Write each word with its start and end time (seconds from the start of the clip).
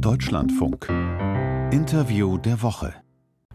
Deutschlandfunk. 0.00 0.88
Interview 1.72 2.38
der 2.38 2.62
Woche. 2.62 2.94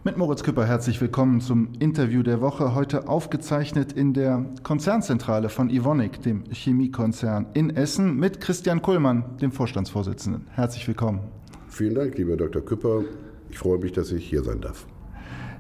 Mit 0.04 0.18
Moritz 0.18 0.44
Küpper 0.44 0.66
herzlich 0.66 1.00
willkommen 1.00 1.40
zum 1.40 1.72
Interview 1.80 2.22
der 2.22 2.42
Woche. 2.42 2.76
Heute 2.76 3.08
aufgezeichnet 3.08 3.94
in 3.94 4.14
der 4.14 4.46
Konzernzentrale 4.62 5.48
von 5.48 5.70
Ivonic, 5.70 6.22
dem 6.22 6.44
Chemiekonzern 6.52 7.46
in 7.54 7.70
Essen, 7.70 8.18
mit 8.18 8.42
Christian 8.42 8.82
Kullmann, 8.82 9.38
dem 9.42 9.54
Vorstandsvorsitzenden. 9.54 10.48
Herzlich 10.50 10.86
willkommen. 10.86 11.22
Vielen 11.70 11.96
Dank, 11.96 12.18
lieber 12.18 12.36
Dr. 12.36 12.62
Küpper. 12.62 13.04
Ich 13.50 13.58
freue 13.58 13.78
mich, 13.78 13.94
dass 13.94 14.12
ich 14.12 14.28
hier 14.28 14.44
sein 14.44 14.60
darf. 14.60 14.86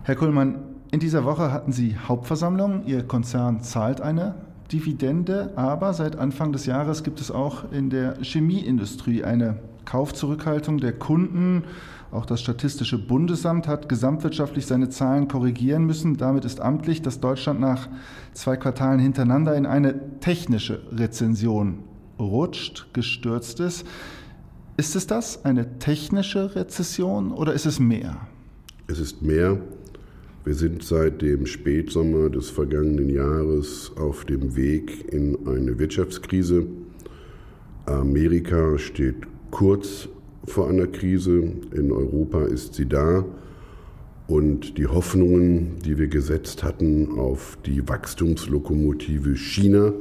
Herr 0.04 0.16
Kullmann, 0.16 0.64
in 0.92 1.00
dieser 1.00 1.24
Woche 1.24 1.54
hatten 1.54 1.72
Sie 1.72 1.96
Hauptversammlung. 1.98 2.86
Ihr 2.86 3.04
Konzern 3.04 3.62
zahlt 3.62 4.02
eine 4.02 4.36
Dividende, 4.74 5.54
aber 5.56 5.94
seit 5.94 6.18
Anfang 6.18 6.52
des 6.52 6.66
Jahres 6.66 7.04
gibt 7.04 7.22
es 7.22 7.32
auch 7.32 7.72
in 7.72 7.90
der 7.90 8.18
Chemieindustrie 8.22 9.24
eine 9.24 9.60
Kaufzurückhaltung 9.86 10.80
der 10.80 10.94
Kunden. 10.94 11.64
Auch 12.12 12.26
das 12.26 12.42
Statistische 12.42 12.98
Bundesamt 13.00 13.68
hat 13.68 13.90
gesamtwirtschaftlich 13.90 14.66
seine 14.66 14.90
Zahlen 14.90 15.28
korrigieren 15.28 15.86
müssen. 15.86 16.18
Damit 16.18 16.46
ist 16.46 16.62
amtlich, 16.62 17.02
dass 17.02 17.20
Deutschland 17.20 17.60
nach 17.60 17.90
zwei 18.34 18.56
Quartalen 18.56 19.00
hintereinander 19.00 19.56
in 19.56 19.66
eine 19.66 20.20
technische 20.20 20.82
Rezension 20.92 21.80
rutscht, 22.20 22.94
gestürzt 22.94 23.60
ist. 23.60 23.86
Ist 24.78 24.96
es 24.96 25.08
das, 25.08 25.46
eine 25.46 25.80
technische 25.80 26.56
Rezession 26.56 27.32
oder 27.32 27.54
ist 27.54 27.66
es 27.66 27.80
mehr? 27.80 28.18
Es 28.88 29.00
ist 29.00 29.22
mehr. 29.22 29.60
Wir 30.46 30.56
sind 30.56 30.84
seit 30.84 31.22
dem 31.22 31.46
Spätsommer 31.46 32.30
des 32.30 32.50
vergangenen 32.50 33.10
Jahres 33.10 33.92
auf 33.96 34.26
dem 34.26 34.56
Weg 34.56 35.14
in 35.14 35.38
eine 35.48 35.80
Wirtschaftskrise. 35.80 36.66
Amerika 37.86 38.78
steht 38.78 39.28
kurz 39.54 40.10
vor 40.46 40.68
einer 40.68 40.88
Krise. 40.88 41.44
In 41.74 41.92
Europa 41.92 42.46
ist 42.46 42.74
sie 42.74 42.88
da. 42.88 43.24
Und 44.26 44.80
die 44.80 44.88
Hoffnungen, 44.88 45.78
die 45.86 46.00
wir 46.00 46.08
gesetzt 46.08 46.64
hatten 46.64 47.20
auf 47.20 47.60
die 47.66 47.88
Wachstumslokomotive 47.88 49.36
China, 49.36 49.94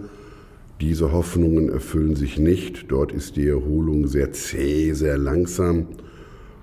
diese 0.81 1.12
Hoffnungen 1.12 1.69
erfüllen 1.69 2.17
sich 2.17 2.39
nicht. 2.39 2.91
Dort 2.91 3.12
ist 3.12 3.36
die 3.36 3.47
Erholung 3.47 4.06
sehr 4.06 4.33
zäh, 4.33 4.94
sehr 4.94 5.19
langsam. 5.19 5.89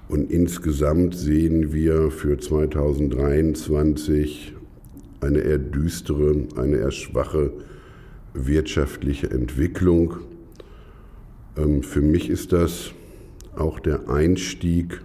Und 0.08 0.32
insgesamt 0.32 1.16
sehen 1.16 1.72
wir 1.72 2.10
für 2.10 2.40
2023 2.40 4.56
eine 5.22 5.42
eher 5.42 5.60
düstere, 5.60 6.48
eine 6.56 6.78
eher 6.78 6.92
schwache 6.92 7.52
wirtschaftliche 8.34 9.30
Entwicklung. 9.30 10.16
Ähm, 11.60 11.84
für 11.84 12.02
mich 12.02 12.30
ist 12.30 12.54
das 12.54 12.92
auch 13.58 13.80
der 13.80 14.10
Einstieg 14.10 15.02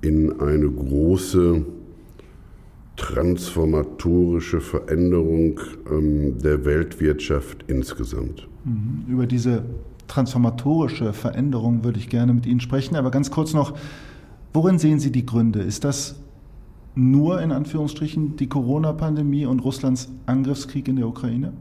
in 0.00 0.40
eine 0.40 0.68
große 0.68 1.64
transformatorische 2.96 4.60
Veränderung 4.60 5.60
ähm, 5.90 6.38
der 6.38 6.64
Weltwirtschaft 6.64 7.64
insgesamt. 7.68 8.48
Mhm. 8.64 9.04
Über 9.08 9.26
diese 9.26 9.64
transformatorische 10.08 11.12
Veränderung 11.12 11.84
würde 11.84 11.98
ich 11.98 12.08
gerne 12.08 12.34
mit 12.34 12.46
Ihnen 12.46 12.60
sprechen, 12.60 12.96
aber 12.96 13.10
ganz 13.10 13.30
kurz 13.30 13.54
noch, 13.54 13.76
worin 14.52 14.78
sehen 14.78 14.98
Sie 14.98 15.10
die 15.10 15.24
Gründe? 15.24 15.60
Ist 15.60 15.84
das 15.84 16.16
nur 16.94 17.40
in 17.40 17.52
Anführungsstrichen 17.52 18.36
die 18.36 18.48
Corona-Pandemie 18.48 19.46
und 19.46 19.60
Russlands 19.60 20.10
Angriffskrieg 20.26 20.88
in 20.88 20.96
der 20.96 21.08
Ukraine? 21.08 21.52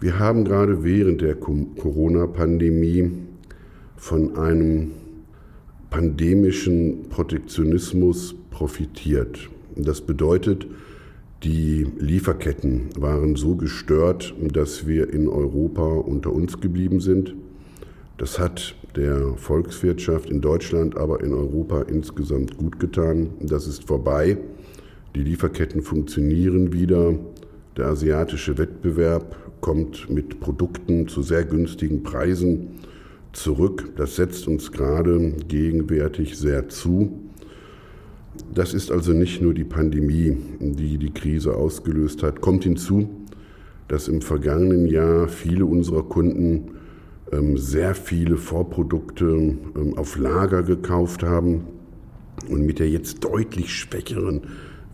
Wir 0.00 0.18
haben 0.18 0.44
gerade 0.44 0.84
während 0.84 1.22
der 1.22 1.34
Corona-Pandemie 1.36 3.12
von 3.96 4.36
einem 4.36 4.90
pandemischen 5.90 7.08
Protektionismus 7.08 8.34
profitiert. 8.50 9.48
Das 9.76 10.00
bedeutet, 10.00 10.66
die 11.42 11.86
Lieferketten 11.98 12.88
waren 12.98 13.36
so 13.36 13.54
gestört, 13.54 14.34
dass 14.40 14.86
wir 14.86 15.12
in 15.12 15.28
Europa 15.28 15.86
unter 15.86 16.32
uns 16.32 16.60
geblieben 16.60 17.00
sind. 17.00 17.34
Das 18.18 18.38
hat 18.38 18.76
der 18.96 19.36
Volkswirtschaft 19.36 20.30
in 20.30 20.40
Deutschland, 20.40 20.96
aber 20.96 21.22
in 21.22 21.32
Europa 21.32 21.82
insgesamt 21.82 22.56
gut 22.56 22.78
getan. 22.78 23.30
Das 23.40 23.66
ist 23.66 23.84
vorbei. 23.84 24.38
Die 25.14 25.22
Lieferketten 25.22 25.82
funktionieren 25.82 26.72
wieder. 26.72 27.14
Der 27.76 27.86
asiatische 27.86 28.56
Wettbewerb 28.56 29.36
kommt 29.60 30.08
mit 30.08 30.38
Produkten 30.38 31.08
zu 31.08 31.22
sehr 31.22 31.44
günstigen 31.44 32.04
Preisen 32.04 32.78
zurück. 33.32 33.92
Das 33.96 34.14
setzt 34.14 34.46
uns 34.46 34.70
gerade 34.70 35.32
gegenwärtig 35.48 36.38
sehr 36.38 36.68
zu. 36.68 37.18
Das 38.54 38.74
ist 38.74 38.92
also 38.92 39.12
nicht 39.12 39.42
nur 39.42 39.54
die 39.54 39.64
Pandemie, 39.64 40.36
die 40.60 40.98
die 40.98 41.12
Krise 41.12 41.56
ausgelöst 41.56 42.22
hat. 42.22 42.40
Kommt 42.40 42.62
hinzu, 42.62 43.08
dass 43.88 44.06
im 44.06 44.22
vergangenen 44.22 44.86
Jahr 44.86 45.26
viele 45.26 45.66
unserer 45.66 46.04
Kunden 46.04 46.70
ähm, 47.32 47.58
sehr 47.58 47.96
viele 47.96 48.36
Vorprodukte 48.36 49.24
ähm, 49.24 49.94
auf 49.96 50.16
Lager 50.16 50.62
gekauft 50.62 51.24
haben 51.24 51.64
und 52.48 52.64
mit 52.64 52.78
der 52.78 52.88
jetzt 52.88 53.24
deutlich 53.24 53.72
schwächeren 53.72 54.42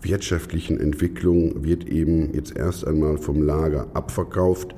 wirtschaftlichen 0.03 0.81
Entwicklung 0.81 1.65
wird 1.65 1.89
eben 1.89 2.33
jetzt 2.35 2.57
erst 2.57 2.87
einmal 2.87 3.19
vom 3.19 3.43
Lager 3.43 3.89
abverkauft. 3.95 4.75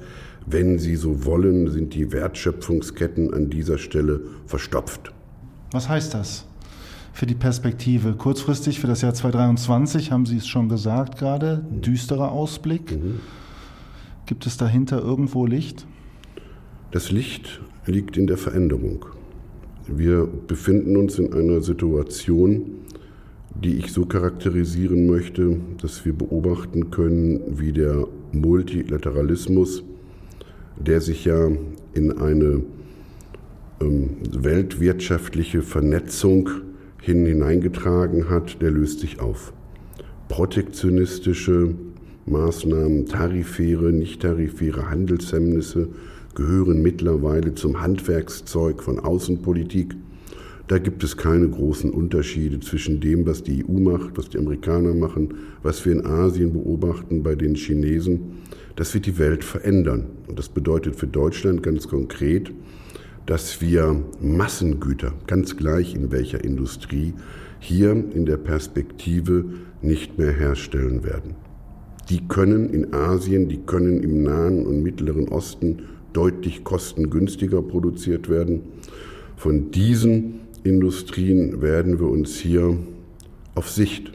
Wenn 0.46 0.78
Sie 0.78 0.96
so 0.96 1.24
wollen, 1.24 1.70
sind 1.70 1.94
die 1.94 2.12
Wertschöpfungsketten 2.12 3.32
an 3.32 3.48
dieser 3.48 3.78
Stelle 3.78 4.20
verstopft. 4.46 5.12
Was 5.70 5.88
heißt 5.88 6.14
das 6.14 6.46
für 7.12 7.26
die 7.26 7.34
Perspektive? 7.34 8.14
Kurzfristig 8.14 8.80
für 8.80 8.88
das 8.88 9.02
Jahr 9.02 9.14
2023 9.14 10.10
haben 10.10 10.26
Sie 10.26 10.38
es 10.38 10.46
schon 10.48 10.68
gesagt 10.68 11.18
gerade, 11.18 11.64
düsterer 11.70 12.32
Ausblick. 12.32 12.92
Mhm. 12.92 13.20
Gibt 14.26 14.46
es 14.46 14.56
dahinter 14.56 15.00
irgendwo 15.00 15.46
Licht? 15.46 15.86
Das 16.90 17.10
Licht 17.10 17.60
liegt 17.86 18.16
in 18.16 18.26
der 18.26 18.36
Veränderung. 18.36 19.06
Wir 19.88 20.26
befinden 20.26 20.96
uns 20.96 21.18
in 21.18 21.32
einer 21.32 21.60
Situation, 21.60 22.81
die 23.54 23.76
ich 23.76 23.92
so 23.92 24.06
charakterisieren 24.06 25.06
möchte, 25.06 25.58
dass 25.80 26.04
wir 26.04 26.12
beobachten 26.12 26.90
können, 26.90 27.40
wie 27.58 27.72
der 27.72 28.06
Multilateralismus 28.32 29.84
der 30.78 31.00
sich 31.00 31.24
ja 31.24 31.50
in 31.94 32.12
eine 32.18 32.62
ähm, 33.80 34.10
weltwirtschaftliche 34.32 35.62
Vernetzung 35.62 36.50
hin 37.00 37.26
hineingetragen 37.26 38.30
hat, 38.30 38.62
der 38.62 38.70
löst 38.70 39.00
sich 39.00 39.20
auf. 39.20 39.52
Protektionistische 40.28 41.74
Maßnahmen, 42.26 43.06
tarifäre, 43.06 43.92
nicht 43.92 44.22
tarifäre 44.22 44.88
Handelshemmnisse 44.88 45.88
gehören 46.34 46.80
mittlerweile 46.80 47.54
zum 47.54 47.82
Handwerkszeug 47.82 48.82
von 48.82 49.00
Außenpolitik. 49.00 49.96
Da 50.68 50.78
gibt 50.78 51.02
es 51.02 51.16
keine 51.16 51.48
großen 51.48 51.90
Unterschiede 51.90 52.60
zwischen 52.60 53.00
dem, 53.00 53.26
was 53.26 53.42
die 53.42 53.64
EU 53.64 53.78
macht, 53.78 54.16
was 54.16 54.28
die 54.28 54.38
Amerikaner 54.38 54.94
machen, 54.94 55.34
was 55.62 55.84
wir 55.84 55.92
in 55.92 56.06
Asien 56.06 56.52
beobachten 56.52 57.22
bei 57.22 57.34
den 57.34 57.54
Chinesen. 57.54 58.42
Das 58.76 58.94
wird 58.94 59.06
die 59.06 59.18
Welt 59.18 59.44
verändern. 59.44 60.06
Und 60.28 60.38
das 60.38 60.48
bedeutet 60.48 60.96
für 60.96 61.06
Deutschland 61.08 61.62
ganz 61.62 61.88
konkret, 61.88 62.52
dass 63.26 63.60
wir 63.60 64.02
Massengüter, 64.20 65.12
ganz 65.26 65.56
gleich 65.56 65.94
in 65.94 66.10
welcher 66.10 66.42
Industrie, 66.42 67.14
hier 67.58 67.92
in 67.92 68.26
der 68.26 68.36
Perspektive 68.36 69.44
nicht 69.80 70.18
mehr 70.18 70.32
herstellen 70.32 71.04
werden. 71.04 71.34
Die 72.08 72.26
können 72.26 72.70
in 72.70 72.92
Asien, 72.94 73.48
die 73.48 73.58
können 73.58 74.02
im 74.02 74.22
Nahen 74.22 74.66
und 74.66 74.82
Mittleren 74.82 75.28
Osten 75.28 75.82
deutlich 76.12 76.64
kostengünstiger 76.64 77.62
produziert 77.62 78.28
werden. 78.28 78.62
Von 79.36 79.70
diesen 79.70 80.40
Industrien 80.64 81.60
werden 81.60 81.98
wir 81.98 82.08
uns 82.08 82.36
hier 82.36 82.76
auf 83.54 83.68
Sicht, 83.68 84.12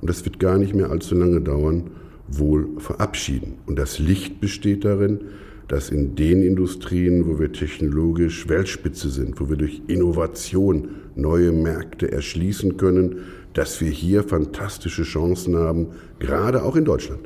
und 0.00 0.08
das 0.08 0.24
wird 0.24 0.38
gar 0.38 0.58
nicht 0.58 0.74
mehr 0.74 0.90
allzu 0.90 1.14
lange 1.14 1.40
dauern, 1.40 1.90
wohl 2.28 2.68
verabschieden. 2.78 3.54
Und 3.66 3.78
das 3.78 3.98
Licht 3.98 4.40
besteht 4.40 4.84
darin, 4.84 5.20
dass 5.68 5.90
in 5.90 6.16
den 6.16 6.42
Industrien, 6.42 7.28
wo 7.28 7.38
wir 7.38 7.52
technologisch 7.52 8.48
Weltspitze 8.48 9.08
sind, 9.08 9.40
wo 9.40 9.48
wir 9.48 9.56
durch 9.56 9.82
Innovation 9.86 10.88
neue 11.14 11.52
Märkte 11.52 12.10
erschließen 12.10 12.76
können, 12.76 13.18
dass 13.52 13.80
wir 13.80 13.90
hier 13.90 14.22
fantastische 14.24 15.02
Chancen 15.02 15.56
haben, 15.56 15.88
gerade 16.18 16.62
auch 16.62 16.76
in 16.76 16.84
Deutschland. 16.84 17.20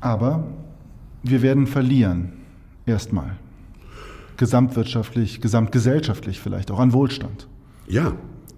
Aber 0.00 0.46
wir 1.22 1.42
werden 1.42 1.66
verlieren, 1.66 2.32
erstmal. 2.86 3.36
Gesamtwirtschaftlich, 4.36 5.40
gesamtgesellschaftlich 5.40 6.40
vielleicht, 6.40 6.70
auch 6.70 6.80
an 6.80 6.92
Wohlstand. 6.92 7.48
Ja, 7.88 8.16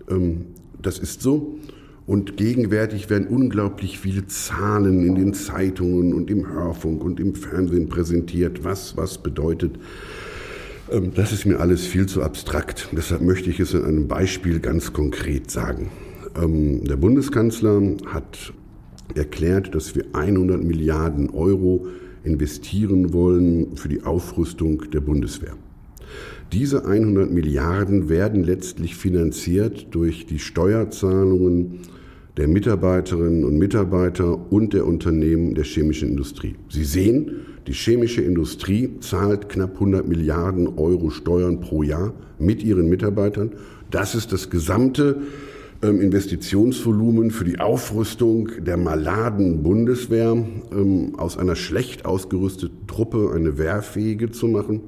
ähm, 0.09 0.47
das 0.81 0.99
ist 0.99 1.23
so. 1.23 1.59
Und 2.06 2.37
gegenwärtig 2.37 3.09
werden 3.09 3.26
unglaublich 3.26 3.99
viele 3.99 4.26
Zahlen 4.26 5.06
in 5.06 5.15
den 5.15 5.32
Zeitungen 5.32 6.12
und 6.12 6.31
im 6.31 6.47
Hörfunk 6.47 7.03
und 7.03 7.19
im 7.19 7.35
Fernsehen 7.35 7.88
präsentiert, 7.88 8.62
was 8.62 8.97
was 8.97 9.23
bedeutet. 9.23 9.79
Ähm, 10.91 11.12
das 11.15 11.32
ist 11.32 11.47
mir 11.47 11.61
alles 11.61 11.87
viel 11.87 12.06
zu 12.06 12.23
abstrakt. 12.23 12.91
Deshalb 12.93 13.23
möchte 13.23 13.50
ich 13.50 13.61
es 13.61 13.75
in 13.75 13.85
einem 13.85 14.09
Beispiel 14.09 14.61
ganz 14.61 14.93
konkret 14.93 15.50
sagen. 15.50 15.91
Ähm, 16.41 16.85
der 16.85 16.97
Bundeskanzler 16.97 17.81
hat 18.06 18.53
erklärt, 19.15 19.75
dass 19.75 19.94
wir 19.94 20.05
100 20.12 20.62
Milliarden 20.62 21.31
Euro 21.31 21.87
investieren 22.25 23.12
wollen 23.12 23.77
für 23.77 23.88
die 23.88 24.03
Aufrüstung 24.03 24.91
der 24.91 25.00
Bundeswehr. 25.00 25.55
Diese 26.52 26.85
100 26.85 27.31
Milliarden 27.31 28.08
werden 28.08 28.44
letztlich 28.44 28.96
finanziert 28.96 29.88
durch 29.91 30.26
die 30.26 30.38
Steuerzahlungen 30.38 31.81
der 32.37 32.49
Mitarbeiterinnen 32.49 33.44
und 33.44 33.58
Mitarbeiter 33.58 34.52
und 34.52 34.73
der 34.73 34.87
Unternehmen 34.87 35.55
der 35.55 35.64
chemischen 35.64 36.11
Industrie. 36.11 36.56
Sie 36.69 36.85
sehen, 36.85 37.31
die 37.67 37.73
chemische 37.73 38.23
Industrie 38.23 38.99
zahlt 39.00 39.49
knapp 39.49 39.75
100 39.75 40.06
Milliarden 40.06 40.79
Euro 40.79 41.11
Steuern 41.11 41.61
pro 41.61 41.82
Jahr 41.82 42.12
mit 42.38 42.62
ihren 42.62 42.88
Mitarbeitern. 42.88 43.52
Das 43.91 44.14
ist 44.14 44.32
das 44.32 44.50
gesamte 44.50 45.23
ähm, 45.82 46.00
Investitionsvolumen 46.00 47.31
für 47.31 47.44
die 47.44 47.61
Aufrüstung 47.61 48.49
der 48.58 48.76
maladen 48.76 49.62
Bundeswehr 49.62 50.32
ähm, 50.73 51.14
aus 51.17 51.38
einer 51.38 51.56
schlecht 51.56 52.05
ausgerüsteten 52.05 52.87
Truppe 52.87 53.32
eine 53.35 53.58
wehrfähige 53.58 54.31
zu 54.31 54.49
machen. 54.49 54.81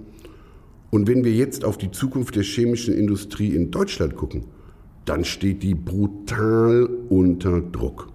Und 0.96 1.08
wenn 1.08 1.24
wir 1.24 1.32
jetzt 1.32 1.62
auf 1.62 1.76
die 1.76 1.90
Zukunft 1.90 2.36
der 2.36 2.42
chemischen 2.42 2.94
Industrie 2.94 3.54
in 3.54 3.70
Deutschland 3.70 4.16
gucken, 4.16 4.44
dann 5.04 5.26
steht 5.26 5.62
die 5.62 5.74
brutal 5.74 6.88
unter 7.10 7.60
Druck. 7.60 8.08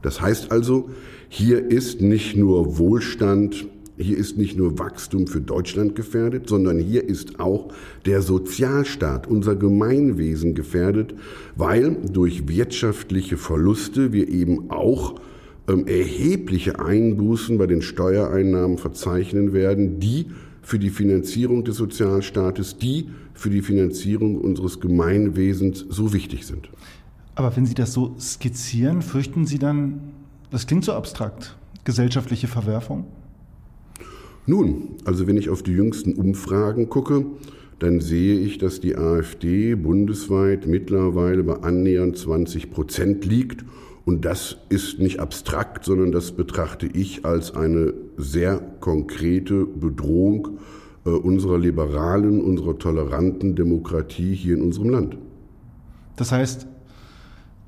Das 0.00 0.18
heißt 0.18 0.50
also, 0.50 0.88
hier 1.28 1.70
ist 1.70 2.00
nicht 2.00 2.38
nur 2.38 2.78
Wohlstand, 2.78 3.66
hier 3.98 4.16
ist 4.16 4.38
nicht 4.38 4.56
nur 4.56 4.78
Wachstum 4.78 5.26
für 5.26 5.42
Deutschland 5.42 5.94
gefährdet, 5.94 6.48
sondern 6.48 6.78
hier 6.78 7.06
ist 7.06 7.38
auch 7.38 7.68
der 8.06 8.22
Sozialstaat, 8.22 9.26
unser 9.26 9.54
Gemeinwesen 9.54 10.54
gefährdet, 10.54 11.12
weil 11.54 11.98
durch 12.10 12.48
wirtschaftliche 12.48 13.36
Verluste 13.36 14.14
wir 14.14 14.30
eben 14.30 14.70
auch 14.70 15.16
ähm, 15.68 15.86
erhebliche 15.86 16.78
Einbußen 16.78 17.58
bei 17.58 17.66
den 17.66 17.82
Steuereinnahmen 17.82 18.78
verzeichnen 18.78 19.52
werden, 19.52 20.00
die 20.00 20.28
für 20.62 20.78
die 20.78 20.90
Finanzierung 20.90 21.64
des 21.64 21.76
Sozialstaates, 21.76 22.78
die 22.78 23.08
für 23.34 23.50
die 23.50 23.62
Finanzierung 23.62 24.36
unseres 24.36 24.80
Gemeinwesens 24.80 25.86
so 25.88 26.12
wichtig 26.12 26.46
sind. 26.46 26.68
Aber 27.34 27.56
wenn 27.56 27.66
Sie 27.66 27.74
das 27.74 27.92
so 27.92 28.14
skizzieren, 28.18 29.02
fürchten 29.02 29.46
Sie 29.46 29.58
dann, 29.58 30.00
das 30.50 30.66
klingt 30.66 30.84
so 30.84 30.92
abstrakt, 30.92 31.56
gesellschaftliche 31.84 32.48
Verwerfung? 32.48 33.06
Nun, 34.46 34.96
also 35.04 35.26
wenn 35.26 35.36
ich 35.36 35.48
auf 35.48 35.62
die 35.62 35.72
jüngsten 35.72 36.14
Umfragen 36.14 36.88
gucke, 36.88 37.24
dann 37.78 38.00
sehe 38.00 38.38
ich, 38.38 38.58
dass 38.58 38.80
die 38.80 38.96
AfD 38.96 39.74
bundesweit 39.74 40.66
mittlerweile 40.66 41.42
bei 41.42 41.54
annähernd 41.62 42.18
20 42.18 42.70
Prozent 42.70 43.24
liegt 43.24 43.64
und 44.10 44.24
das 44.24 44.56
ist 44.70 44.98
nicht 44.98 45.20
abstrakt, 45.20 45.84
sondern 45.84 46.10
das 46.10 46.32
betrachte 46.32 46.88
ich 46.88 47.24
als 47.24 47.54
eine 47.54 47.94
sehr 48.16 48.60
konkrete 48.80 49.64
Bedrohung 49.64 50.58
äh, 51.06 51.10
unserer 51.10 51.58
liberalen, 51.58 52.40
unserer 52.42 52.76
toleranten 52.76 53.54
Demokratie 53.54 54.34
hier 54.34 54.56
in 54.56 54.62
unserem 54.62 54.90
Land. 54.90 55.16
Das 56.16 56.32
heißt, 56.32 56.66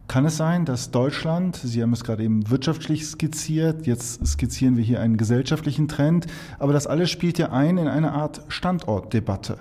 kann 0.09 0.25
es 0.25 0.37
sein, 0.37 0.65
dass 0.65 0.91
Deutschland, 0.91 1.55
Sie 1.55 1.81
haben 1.81 1.93
es 1.93 2.03
gerade 2.03 2.25
eben 2.25 2.51
wirtschaftlich 2.51 3.07
skizziert, 3.07 3.87
jetzt 3.87 4.27
skizzieren 4.27 4.77
wir 4.77 4.83
hier 4.83 4.99
einen 4.99 5.19
gesellschaftlichen 5.19 5.87
Trend, 5.87 6.27
aber 6.59 6.73
das 6.73 6.89
alles 6.89 7.09
spielt 7.09 7.39
ja 7.39 7.53
ein 7.53 7.79
in 7.79 7.87
eine 7.87 8.11
Art 8.11 8.43
Standortdebatte. 8.49 9.59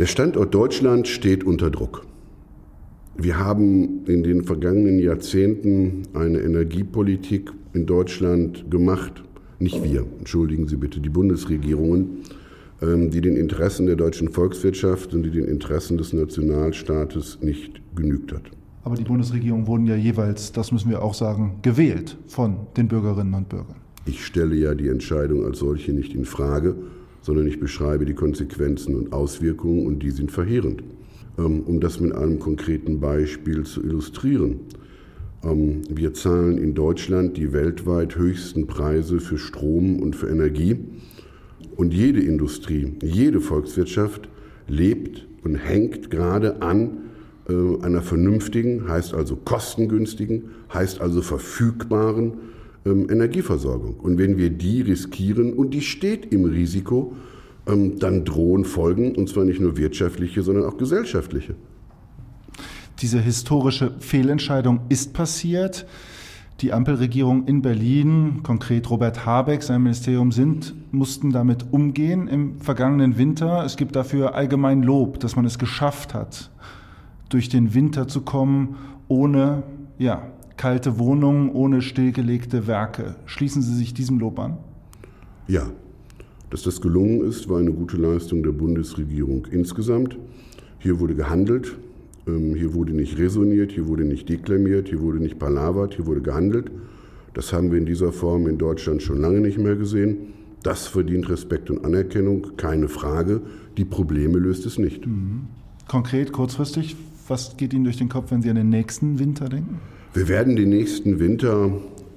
Der 0.00 0.06
Standort 0.06 0.52
Deutschland 0.52 1.06
steht 1.06 1.44
unter 1.44 1.70
Druck. 1.70 2.04
Wir 3.18 3.38
haben 3.38 4.04
in 4.06 4.22
den 4.22 4.44
vergangenen 4.44 4.98
Jahrzehnten 4.98 6.02
eine 6.12 6.40
Energiepolitik 6.40 7.50
in 7.72 7.86
Deutschland 7.86 8.70
gemacht, 8.70 9.22
nicht 9.58 9.82
wir, 9.82 10.04
entschuldigen 10.18 10.68
Sie 10.68 10.76
bitte, 10.76 11.00
die 11.00 11.08
Bundesregierungen, 11.08 12.18
ähm, 12.82 13.10
die 13.10 13.22
den 13.22 13.36
Interessen 13.36 13.86
der 13.86 13.96
deutschen 13.96 14.28
Volkswirtschaft 14.28 15.14
und 15.14 15.22
die 15.22 15.30
den 15.30 15.46
Interessen 15.46 15.96
des 15.96 16.12
Nationalstaates 16.12 17.38
nicht 17.40 17.80
genügt 17.94 18.34
hat. 18.34 18.42
Aber 18.84 18.96
die 18.96 19.04
Bundesregierungen 19.04 19.66
wurden 19.66 19.86
ja 19.86 19.96
jeweils, 19.96 20.52
das 20.52 20.70
müssen 20.70 20.90
wir 20.90 21.02
auch 21.02 21.14
sagen, 21.14 21.56
gewählt 21.62 22.18
von 22.26 22.66
den 22.76 22.86
Bürgerinnen 22.86 23.32
und 23.32 23.48
Bürgern. 23.48 23.76
Ich 24.04 24.24
stelle 24.24 24.54
ja 24.54 24.74
die 24.74 24.88
Entscheidung 24.88 25.44
als 25.44 25.58
solche 25.58 25.92
nicht 25.92 26.14
in 26.14 26.26
Frage, 26.26 26.76
sondern 27.22 27.46
ich 27.48 27.58
beschreibe 27.58 28.04
die 28.04 28.14
Konsequenzen 28.14 28.94
und 28.94 29.12
Auswirkungen 29.14 29.86
und 29.86 30.02
die 30.02 30.10
sind 30.10 30.30
verheerend. 30.30 30.84
Ähm, 31.38 31.62
um 31.66 31.80
das 31.80 32.00
mit 32.00 32.14
einem 32.14 32.38
konkreten 32.38 32.98
Beispiel 32.98 33.64
zu 33.64 33.82
illustrieren. 33.82 34.60
Ähm, 35.44 35.82
wir 35.90 36.14
zahlen 36.14 36.56
in 36.56 36.74
Deutschland 36.74 37.36
die 37.36 37.52
weltweit 37.52 38.16
höchsten 38.16 38.66
Preise 38.66 39.20
für 39.20 39.36
Strom 39.36 40.00
und 40.00 40.16
für 40.16 40.28
Energie. 40.28 40.78
Und 41.76 41.92
jede 41.92 42.20
Industrie, 42.20 42.94
jede 43.02 43.42
Volkswirtschaft 43.42 44.30
lebt 44.66 45.26
und 45.44 45.56
hängt 45.56 46.10
gerade 46.10 46.62
an 46.62 47.02
äh, 47.48 47.84
einer 47.84 48.00
vernünftigen, 48.00 48.88
heißt 48.88 49.12
also 49.12 49.36
kostengünstigen, 49.36 50.44
heißt 50.72 51.02
also 51.02 51.20
verfügbaren 51.20 52.32
ähm, 52.86 53.10
Energieversorgung. 53.10 54.00
Und 54.00 54.16
wenn 54.16 54.38
wir 54.38 54.48
die 54.48 54.80
riskieren, 54.80 55.52
und 55.52 55.74
die 55.74 55.82
steht 55.82 56.32
im 56.32 56.46
Risiko, 56.46 57.14
dann 57.66 58.24
drohen 58.24 58.64
Folgen, 58.64 59.14
und 59.14 59.28
zwar 59.28 59.44
nicht 59.44 59.60
nur 59.60 59.76
wirtschaftliche, 59.76 60.42
sondern 60.42 60.64
auch 60.64 60.76
gesellschaftliche. 60.78 61.54
Diese 63.00 63.20
historische 63.20 63.92
Fehlentscheidung 63.98 64.80
ist 64.88 65.12
passiert. 65.12 65.86
Die 66.60 66.72
Ampelregierung 66.72 67.46
in 67.46 67.60
Berlin, 67.60 68.40
konkret 68.42 68.88
Robert 68.88 69.26
Habeck, 69.26 69.62
sein 69.62 69.82
Ministerium 69.82 70.32
sind, 70.32 70.74
mussten 70.90 71.30
damit 71.30 71.66
umgehen 71.72 72.28
im 72.28 72.60
vergangenen 72.60 73.18
Winter. 73.18 73.64
Es 73.64 73.76
gibt 73.76 73.94
dafür 73.94 74.34
allgemein 74.34 74.82
Lob, 74.82 75.20
dass 75.20 75.36
man 75.36 75.44
es 75.44 75.58
geschafft 75.58 76.14
hat, 76.14 76.50
durch 77.28 77.50
den 77.50 77.74
Winter 77.74 78.08
zu 78.08 78.22
kommen, 78.22 78.76
ohne 79.08 79.64
ja, 79.98 80.22
kalte 80.56 80.98
Wohnungen, 80.98 81.50
ohne 81.50 81.82
stillgelegte 81.82 82.66
Werke. 82.66 83.16
Schließen 83.26 83.60
Sie 83.60 83.74
sich 83.74 83.92
diesem 83.92 84.18
Lob 84.18 84.38
an? 84.38 84.56
Ja, 85.48 85.66
dass 86.50 86.62
das 86.62 86.80
gelungen 86.80 87.22
ist, 87.22 87.48
war 87.48 87.58
eine 87.58 87.72
gute 87.72 87.96
Leistung 87.96 88.42
der 88.42 88.52
Bundesregierung 88.52 89.46
insgesamt. 89.50 90.16
Hier 90.78 91.00
wurde 91.00 91.14
gehandelt, 91.14 91.76
ähm, 92.26 92.54
hier 92.54 92.74
wurde 92.74 92.92
nicht 92.92 93.18
resoniert, 93.18 93.72
hier 93.72 93.86
wurde 93.88 94.04
nicht 94.04 94.28
deklamiert, 94.28 94.88
hier 94.88 95.00
wurde 95.00 95.18
nicht 95.18 95.38
palavert, 95.38 95.94
hier 95.94 96.06
wurde 96.06 96.22
gehandelt. 96.22 96.70
Das 97.34 97.52
haben 97.52 97.70
wir 97.70 97.78
in 97.78 97.86
dieser 97.86 98.12
Form 98.12 98.46
in 98.46 98.58
Deutschland 98.58 99.02
schon 99.02 99.20
lange 99.20 99.40
nicht 99.40 99.58
mehr 99.58 99.76
gesehen. 99.76 100.34
Das 100.62 100.86
verdient 100.86 101.28
Respekt 101.28 101.70
und 101.70 101.84
Anerkennung, 101.84 102.56
keine 102.56 102.88
Frage. 102.88 103.42
Die 103.76 103.84
Probleme 103.84 104.38
löst 104.38 104.66
es 104.66 104.78
nicht. 104.78 105.06
Mhm. 105.06 105.42
Konkret, 105.86 106.32
kurzfristig, 106.32 106.96
was 107.28 107.56
geht 107.56 107.72
Ihnen 107.72 107.84
durch 107.84 107.98
den 107.98 108.08
Kopf, 108.08 108.30
wenn 108.30 108.42
Sie 108.42 108.50
an 108.50 108.56
den 108.56 108.70
nächsten 108.70 109.18
Winter 109.18 109.48
denken? 109.48 109.78
Wir 110.14 110.28
werden 110.28 110.56
den 110.56 110.70
nächsten 110.70 111.18
Winter 111.18 111.70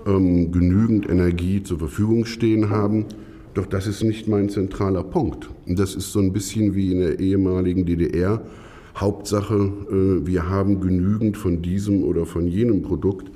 ähm, 0.08 0.51
genügend 0.51 1.10
Energie 1.10 1.62
zur 1.62 1.80
Verfügung 1.80 2.25
stehen 2.25 2.70
haben. 2.70 3.06
Doch 3.60 3.66
das 3.66 3.88
ist 3.88 4.06
nicht 4.06 4.25
mein 4.25 4.48
zentraler 4.48 5.04
Punkt. 5.04 5.50
Das 5.68 5.94
ist 5.94 6.13
so 6.13 6.20
ein 6.20 6.32
bisschen 6.32 6.75
wie 6.75 6.94
in 6.94 7.01
der 7.01 7.20
ehemaligen 7.20 7.86
DDR. 7.86 8.42
Hauptsache, 8.96 9.54
äh, 9.92 10.25
wir 10.25 10.48
haben 10.48 10.80
genügend 10.80 11.36
von 11.36 11.62
diesem 11.62 12.06
oder 12.06 12.25
von 12.25 12.48
jenem 12.48 12.84
Produkt. 12.84 13.30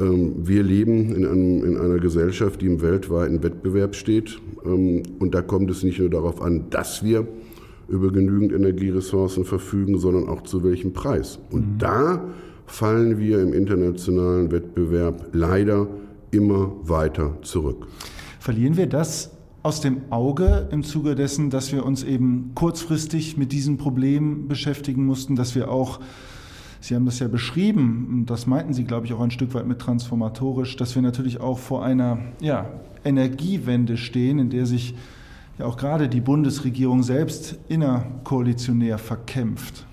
Ähm, 0.00 0.32
wir 0.38 0.64
leben 0.64 1.14
in, 1.14 1.24
einem, 1.24 1.64
in 1.64 1.76
einer 1.76 2.00
Gesellschaft, 2.00 2.62
die 2.62 2.66
im 2.66 2.82
weltweiten 2.82 3.44
Wettbewerb 3.44 3.94
steht. 3.94 4.40
Ähm, 4.64 5.04
und 5.20 5.36
da 5.36 5.40
kommt 5.40 5.70
es 5.70 5.84
nicht 5.84 6.00
nur 6.00 6.10
darauf 6.10 6.42
an, 6.42 6.64
dass 6.70 7.04
wir 7.04 7.24
über 7.86 8.10
genügend 8.10 8.50
Energieressourcen 8.50 9.44
verfügen, 9.44 10.00
sondern 10.00 10.28
auch 10.28 10.42
zu 10.42 10.64
welchem 10.64 10.94
Preis. 10.94 11.38
Und 11.52 11.74
mhm. 11.74 11.78
da 11.78 12.24
fallen 12.66 13.20
wir 13.20 13.40
im 13.40 13.52
internationalen 13.52 14.50
Wettbewerb 14.50 15.28
leider 15.30 15.86
immer 16.32 16.72
weiter 16.82 17.38
zurück. 17.42 17.86
Verlieren 18.40 18.76
wir 18.76 18.88
das 18.88 19.33
aus 19.64 19.80
dem 19.80 20.02
Auge 20.10 20.68
im 20.72 20.82
Zuge 20.82 21.14
dessen, 21.14 21.48
dass 21.48 21.72
wir 21.72 21.86
uns 21.86 22.04
eben 22.04 22.52
kurzfristig 22.54 23.38
mit 23.38 23.50
diesem 23.50 23.78
Problem 23.78 24.46
beschäftigen 24.46 25.06
mussten, 25.06 25.36
dass 25.36 25.54
wir 25.54 25.70
auch, 25.70 26.00
Sie 26.80 26.94
haben 26.94 27.06
das 27.06 27.18
ja 27.18 27.28
beschrieben, 27.28 28.08
und 28.12 28.26
das 28.26 28.46
meinten 28.46 28.74
Sie, 28.74 28.84
glaube 28.84 29.06
ich, 29.06 29.14
auch 29.14 29.22
ein 29.22 29.30
Stück 29.30 29.54
weit 29.54 29.66
mit 29.66 29.78
transformatorisch, 29.78 30.76
dass 30.76 30.94
wir 30.94 31.00
natürlich 31.00 31.40
auch 31.40 31.58
vor 31.58 31.82
einer 31.82 32.18
ja, 32.42 32.70
Energiewende 33.06 33.96
stehen, 33.96 34.38
in 34.38 34.50
der 34.50 34.66
sich 34.66 34.94
ja 35.58 35.64
auch 35.64 35.78
gerade 35.78 36.10
die 36.10 36.20
Bundesregierung 36.20 37.02
selbst 37.02 37.56
innerkoalitionär 37.66 38.98
verkämpft. 38.98 39.86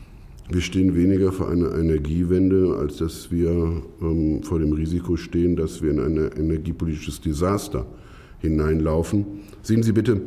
Wir 0.50 0.60
stehen 0.60 0.96
weniger 0.96 1.32
vor 1.32 1.50
einer 1.50 1.74
Energiewende, 1.78 2.76
als 2.78 2.98
dass 2.98 3.32
wir 3.32 3.84
ähm, 4.02 4.44
vor 4.44 4.60
dem 4.60 4.74
Risiko 4.74 5.16
stehen, 5.16 5.56
dass 5.56 5.82
wir 5.82 5.92
in 5.92 6.00
ein 6.02 6.18
energiepolitisches 6.18 7.22
Desaster 7.22 7.86
hineinlaufen. 8.42 9.26
Sehen 9.62 9.84
Sie 9.84 9.92
bitte, 9.92 10.22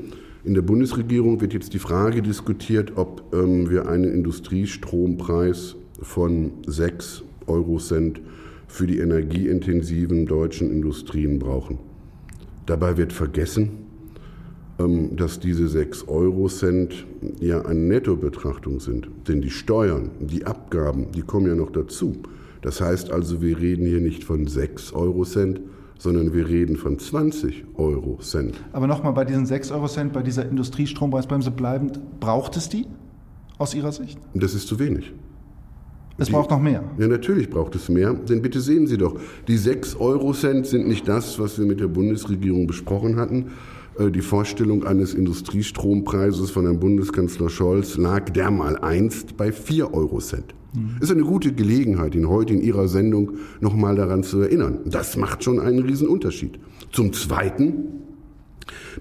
In 0.44 0.52
der 0.52 0.62
Bundesregierung 0.62 1.40
wird 1.40 1.54
jetzt 1.54 1.72
die 1.72 1.78
Frage 1.78 2.20
diskutiert, 2.20 2.92
ob 2.96 3.34
ähm, 3.34 3.70
wir 3.70 3.88
einen 3.88 4.12
Industriestrompreis 4.12 5.76
von 6.02 6.52
6 6.66 7.22
Eurocent 7.46 8.20
für 8.66 8.86
die 8.86 8.98
energieintensiven 8.98 10.26
deutschen 10.26 10.70
Industrien 10.70 11.38
brauchen. 11.38 11.78
Dabei 12.66 12.98
wird 12.98 13.14
vergessen, 13.14 13.70
ähm, 14.78 15.16
dass 15.16 15.40
diese 15.40 15.68
6 15.68 16.08
Eurocent 16.08 17.06
ja 17.40 17.62
eine 17.62 17.80
Nettobetrachtung 17.80 18.80
sind. 18.80 19.08
Denn 19.28 19.40
die 19.40 19.50
Steuern, 19.50 20.10
die 20.20 20.44
Abgaben, 20.44 21.12
die 21.12 21.22
kommen 21.22 21.46
ja 21.46 21.54
noch 21.54 21.70
dazu. 21.70 22.16
Das 22.60 22.80
heißt 22.80 23.10
also, 23.10 23.40
wir 23.40 23.58
reden 23.58 23.86
hier 23.86 24.00
nicht 24.00 24.24
von 24.24 24.46
6 24.46 24.92
Eurocent, 24.92 25.60
sondern 25.98 26.32
wir 26.32 26.48
reden 26.48 26.76
von 26.76 26.98
20 26.98 27.64
Euro 27.76 28.18
Cent. 28.20 28.54
Aber 28.72 28.86
nochmal 28.86 29.12
bei 29.12 29.24
diesen 29.24 29.46
6 29.46 29.70
Euro 29.70 29.88
Cent, 29.88 30.12
bei 30.12 30.22
dieser 30.22 30.48
Industriestrompreisbremse 30.48 31.50
bleibend, 31.50 32.00
braucht 32.20 32.56
es 32.56 32.68
die 32.68 32.86
aus 33.58 33.74
Ihrer 33.74 33.92
Sicht? 33.92 34.18
Das 34.34 34.54
ist 34.54 34.68
zu 34.68 34.78
wenig. 34.78 35.12
Es 36.16 36.28
die, 36.28 36.32
braucht 36.32 36.50
noch 36.50 36.60
mehr. 36.60 36.84
Ja, 36.98 37.08
natürlich 37.08 37.50
braucht 37.50 37.74
es 37.74 37.88
mehr. 37.88 38.14
Denn 38.14 38.40
bitte 38.42 38.60
sehen 38.60 38.86
Sie 38.86 38.98
doch, 38.98 39.18
die 39.48 39.56
6 39.56 39.96
Euro 39.96 40.32
Cent 40.32 40.66
sind 40.66 40.86
nicht 40.86 41.08
das, 41.08 41.38
was 41.38 41.58
wir 41.58 41.66
mit 41.66 41.80
der 41.80 41.88
Bundesregierung 41.88 42.66
besprochen 42.66 43.16
hatten. 43.16 43.50
Äh, 43.98 44.10
die 44.10 44.20
Vorstellung 44.20 44.84
eines 44.84 45.14
Industriestrompreises 45.14 46.50
von 46.50 46.64
Herrn 46.64 46.80
Bundeskanzler 46.80 47.48
Scholz 47.48 47.96
lag 47.96 48.30
dermal 48.30 48.78
einst 48.78 49.36
bei 49.36 49.50
4 49.52 49.92
Euro 49.92 50.18
Cent. 50.18 50.54
Mhm. 50.74 50.96
Ist 51.00 51.10
eine 51.10 51.22
gute 51.22 51.52
Gelegenheit, 51.52 52.14
ihn 52.14 52.28
heute 52.28 52.54
in 52.54 52.60
Ihrer 52.60 52.88
Sendung 52.88 53.32
nochmal 53.60 53.96
daran 53.96 54.22
zu 54.22 54.40
erinnern. 54.40 54.78
Das 54.84 55.16
macht 55.16 55.44
schon 55.44 55.60
einen 55.60 55.80
Riesenunterschied. 55.80 56.58
Zum 56.92 57.12
Zweiten, 57.12 57.74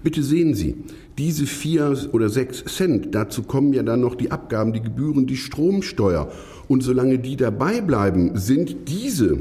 bitte 0.02 0.22
sehen 0.22 0.54
Sie, 0.54 0.76
diese 1.18 1.46
vier 1.46 1.96
oder 2.12 2.28
sechs 2.28 2.64
Cent, 2.64 3.14
dazu 3.14 3.42
kommen 3.42 3.72
ja 3.72 3.82
dann 3.82 4.00
noch 4.00 4.14
die 4.14 4.30
Abgaben, 4.30 4.72
die 4.72 4.82
Gebühren, 4.82 5.26
die 5.26 5.36
Stromsteuer. 5.36 6.30
Und 6.66 6.82
solange 6.82 7.18
die 7.18 7.36
dabei 7.36 7.80
bleiben, 7.80 8.32
sind 8.34 8.88
diese 8.88 9.38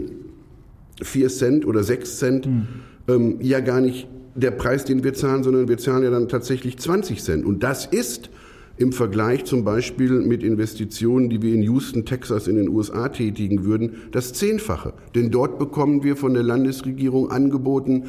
vier 1.01 1.29
Cent 1.29 1.65
oder 1.65 1.83
sechs 1.83 2.17
Cent 2.17 2.45
mhm. 2.45 2.67
ähm, 3.07 3.37
ja 3.41 3.59
gar 3.59 3.81
nicht 3.81 4.07
der 4.35 4.51
Preis, 4.51 4.85
den 4.85 5.03
wir 5.03 5.13
zahlen, 5.13 5.43
sondern 5.43 5.67
wir 5.67 5.77
zahlen 5.77 6.03
ja 6.03 6.09
dann 6.09 6.27
tatsächlich 6.27 6.77
20 6.77 7.23
Cent. 7.23 7.45
Und 7.45 7.63
das 7.63 7.85
ist 7.85 8.29
im 8.83 8.91
Vergleich 8.91 9.45
zum 9.45 9.63
Beispiel 9.63 10.11
mit 10.11 10.43
Investitionen, 10.43 11.29
die 11.29 11.41
wir 11.41 11.55
in 11.55 11.63
Houston, 11.63 12.05
Texas 12.05 12.47
in 12.47 12.57
den 12.57 12.69
USA 12.69 13.09
tätigen 13.09 13.63
würden, 13.63 13.95
das 14.11 14.33
Zehnfache. 14.33 14.93
Denn 15.15 15.31
dort 15.31 15.57
bekommen 15.57 16.03
wir 16.03 16.15
von 16.17 16.33
der 16.33 16.43
Landesregierung 16.43 17.31
angeboten, 17.31 18.07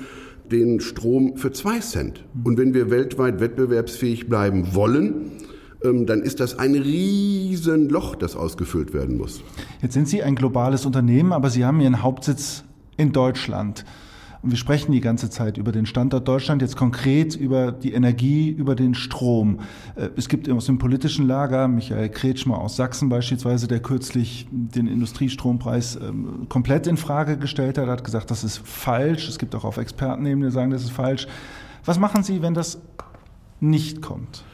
den 0.50 0.80
Strom 0.80 1.36
für 1.36 1.52
zwei 1.52 1.78
Cent. 1.78 2.24
Und 2.42 2.58
wenn 2.58 2.74
wir 2.74 2.90
weltweit 2.90 3.40
wettbewerbsfähig 3.40 4.28
bleiben 4.28 4.74
wollen, 4.74 5.30
ähm, 5.82 6.06
dann 6.06 6.22
ist 6.22 6.40
das 6.40 6.58
ein 6.58 6.74
Riesenloch, 6.74 8.16
das 8.16 8.36
ausgefüllt 8.36 8.92
werden 8.92 9.16
muss. 9.16 9.42
Jetzt 9.80 9.94
sind 9.94 10.08
Sie 10.08 10.22
ein 10.22 10.34
globales 10.34 10.84
Unternehmen, 10.84 11.32
aber 11.32 11.50
Sie 11.50 11.64
haben 11.64 11.80
Ihren 11.80 12.02
Hauptsitz 12.02 12.64
in 12.96 13.12
Deutschland. 13.12 13.84
Und 14.44 14.50
wir 14.50 14.58
sprechen 14.58 14.92
die 14.92 15.00
ganze 15.00 15.30
Zeit 15.30 15.56
über 15.56 15.72
den 15.72 15.86
Standort 15.86 16.28
Deutschland, 16.28 16.60
jetzt 16.60 16.76
konkret 16.76 17.34
über 17.34 17.72
die 17.72 17.94
Energie, 17.94 18.50
über 18.50 18.74
den 18.74 18.92
Strom. 18.94 19.60
Äh, 19.96 20.10
es 20.16 20.28
gibt 20.28 20.50
aus 20.50 20.66
dem 20.66 20.76
politischen 20.76 21.26
Lager 21.26 21.66
Michael 21.66 22.10
Kretschmer 22.10 22.58
aus 22.58 22.76
Sachsen 22.76 23.08
beispielsweise, 23.08 23.68
der 23.68 23.80
kürzlich 23.80 24.46
den 24.50 24.86
Industriestrompreis 24.86 25.96
ähm, 25.96 26.46
komplett 26.50 26.86
in 26.86 26.98
Frage 26.98 27.38
gestellt 27.38 27.78
hat, 27.78 27.88
hat 27.88 28.04
gesagt, 28.04 28.30
das 28.30 28.44
ist 28.44 28.58
falsch. 28.58 29.30
Es 29.30 29.38
gibt 29.38 29.54
auch 29.54 29.64
auf 29.64 29.78
Expertenebene, 29.78 30.48
die 30.48 30.52
sagen, 30.52 30.70
das 30.72 30.82
ist 30.82 30.92
falsch. 30.92 31.26
Was 31.86 31.98
machen 31.98 32.22
Sie, 32.22 32.42
wenn 32.42 32.52
das 32.52 32.82
nicht 33.60 34.02
kommt? 34.02 34.44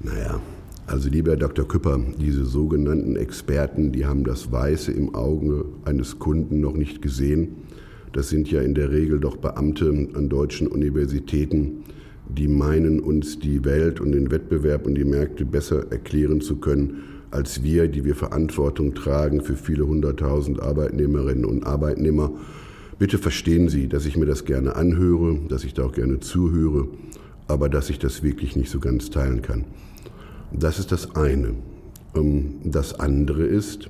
Naja, 0.00 0.40
also 0.86 1.08
lieber 1.08 1.30
Herr 1.30 1.38
Dr. 1.38 1.66
Küpper, 1.66 1.98
diese 2.20 2.44
sogenannten 2.44 3.16
Experten, 3.16 3.92
die 3.92 4.04
haben 4.04 4.24
das 4.24 4.52
Weiße 4.52 4.92
im 4.92 5.14
Auge 5.14 5.64
eines 5.86 6.18
Kunden 6.18 6.60
noch 6.60 6.74
nicht 6.74 7.00
gesehen. 7.00 7.61
Das 8.12 8.28
sind 8.28 8.50
ja 8.50 8.60
in 8.60 8.74
der 8.74 8.90
Regel 8.90 9.20
doch 9.20 9.36
Beamte 9.36 10.08
an 10.14 10.28
deutschen 10.28 10.66
Universitäten, 10.66 11.84
die 12.28 12.48
meinen, 12.48 13.00
uns 13.00 13.38
die 13.38 13.64
Welt 13.64 14.00
und 14.00 14.12
den 14.12 14.30
Wettbewerb 14.30 14.86
und 14.86 14.94
die 14.94 15.04
Märkte 15.04 15.44
besser 15.44 15.90
erklären 15.90 16.40
zu 16.40 16.56
können, 16.56 17.04
als 17.30 17.62
wir, 17.62 17.88
die 17.88 18.04
wir 18.04 18.14
Verantwortung 18.14 18.94
tragen 18.94 19.40
für 19.40 19.56
viele 19.56 19.86
hunderttausend 19.86 20.60
Arbeitnehmerinnen 20.60 21.46
und 21.46 21.64
Arbeitnehmer. 21.64 22.32
Bitte 22.98 23.16
verstehen 23.16 23.68
Sie, 23.68 23.88
dass 23.88 24.04
ich 24.04 24.16
mir 24.16 24.26
das 24.26 24.44
gerne 24.44 24.76
anhöre, 24.76 25.38
dass 25.48 25.64
ich 25.64 25.72
da 25.72 25.84
auch 25.84 25.92
gerne 25.92 26.20
zuhöre, 26.20 26.88
aber 27.48 27.70
dass 27.70 27.88
ich 27.88 27.98
das 27.98 28.22
wirklich 28.22 28.56
nicht 28.56 28.70
so 28.70 28.78
ganz 28.78 29.08
teilen 29.10 29.40
kann. 29.40 29.64
Das 30.52 30.78
ist 30.78 30.92
das 30.92 31.16
eine. 31.16 31.54
Ähm, 32.14 32.56
das 32.64 33.00
andere 33.00 33.44
ist, 33.44 33.88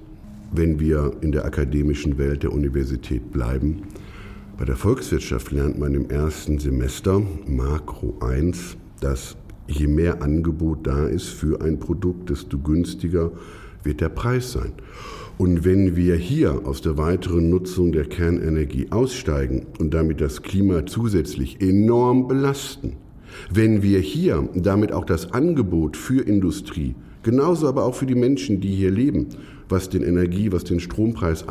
wenn 0.52 0.78
wir 0.78 1.12
in 1.20 1.32
der 1.32 1.44
akademischen 1.44 2.18
Welt 2.18 2.44
der 2.44 2.52
Universität 2.52 3.32
bleiben, 3.32 3.82
bei 4.62 4.66
der 4.66 4.76
Volkswirtschaft 4.76 5.50
lernt 5.50 5.80
man 5.80 5.92
im 5.92 6.08
ersten 6.08 6.60
Semester 6.60 7.20
Makro 7.48 8.14
1, 8.20 8.76
dass 9.00 9.36
je 9.66 9.88
mehr 9.88 10.22
Angebot 10.22 10.86
da 10.86 11.08
ist 11.08 11.30
für 11.30 11.60
ein 11.60 11.80
Produkt, 11.80 12.30
desto 12.30 12.60
günstiger 12.60 13.32
wird 13.82 14.00
der 14.00 14.08
Preis 14.08 14.52
sein. 14.52 14.72
Und 15.36 15.64
wenn 15.64 15.96
wir 15.96 16.14
hier 16.14 16.64
aus 16.64 16.80
der 16.80 16.96
weiteren 16.96 17.50
Nutzung 17.50 17.90
der 17.90 18.04
Kernenergie 18.04 18.86
aussteigen 18.90 19.66
und 19.80 19.94
damit 19.94 20.20
das 20.20 20.42
Klima 20.42 20.86
zusätzlich 20.86 21.60
enorm 21.60 22.28
belasten, 22.28 22.92
wenn 23.52 23.82
wir 23.82 23.98
hier 23.98 24.48
damit 24.54 24.92
auch 24.92 25.04
das 25.04 25.32
Angebot 25.32 25.96
für 25.96 26.22
Industrie, 26.22 26.94
genauso 27.24 27.66
aber 27.66 27.82
auch 27.82 27.96
für 27.96 28.06
die 28.06 28.14
Menschen, 28.14 28.60
die 28.60 28.70
hier 28.70 28.92
leben, 28.92 29.26
was 29.68 29.88
den 29.88 30.04
Energie, 30.04 30.52
was 30.52 30.62
den 30.62 30.78
Strompreis 30.78 31.48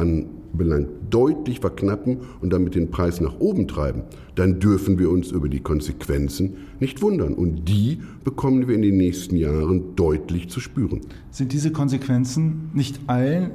anbelangt, 0.51 0.89
deutlich 1.09 1.59
verknappen 1.59 2.19
und 2.41 2.51
damit 2.51 2.75
den 2.75 2.91
Preis 2.91 3.21
nach 3.21 3.39
oben 3.39 3.67
treiben, 3.67 4.03
dann 4.35 4.59
dürfen 4.59 4.99
wir 4.99 5.09
uns 5.09 5.31
über 5.31 5.49
die 5.49 5.59
Konsequenzen 5.59 6.55
nicht 6.79 7.01
wundern. 7.01 7.33
Und 7.33 7.65
die 7.65 8.01
bekommen 8.23 8.67
wir 8.67 8.75
in 8.75 8.81
den 8.81 8.97
nächsten 8.97 9.35
Jahren 9.35 9.95
deutlich 9.95 10.49
zu 10.49 10.59
spüren. 10.59 11.01
Sind 11.31 11.53
diese 11.53 11.71
Konsequenzen 11.71 12.69
nicht 12.73 12.99
allen 13.07 13.51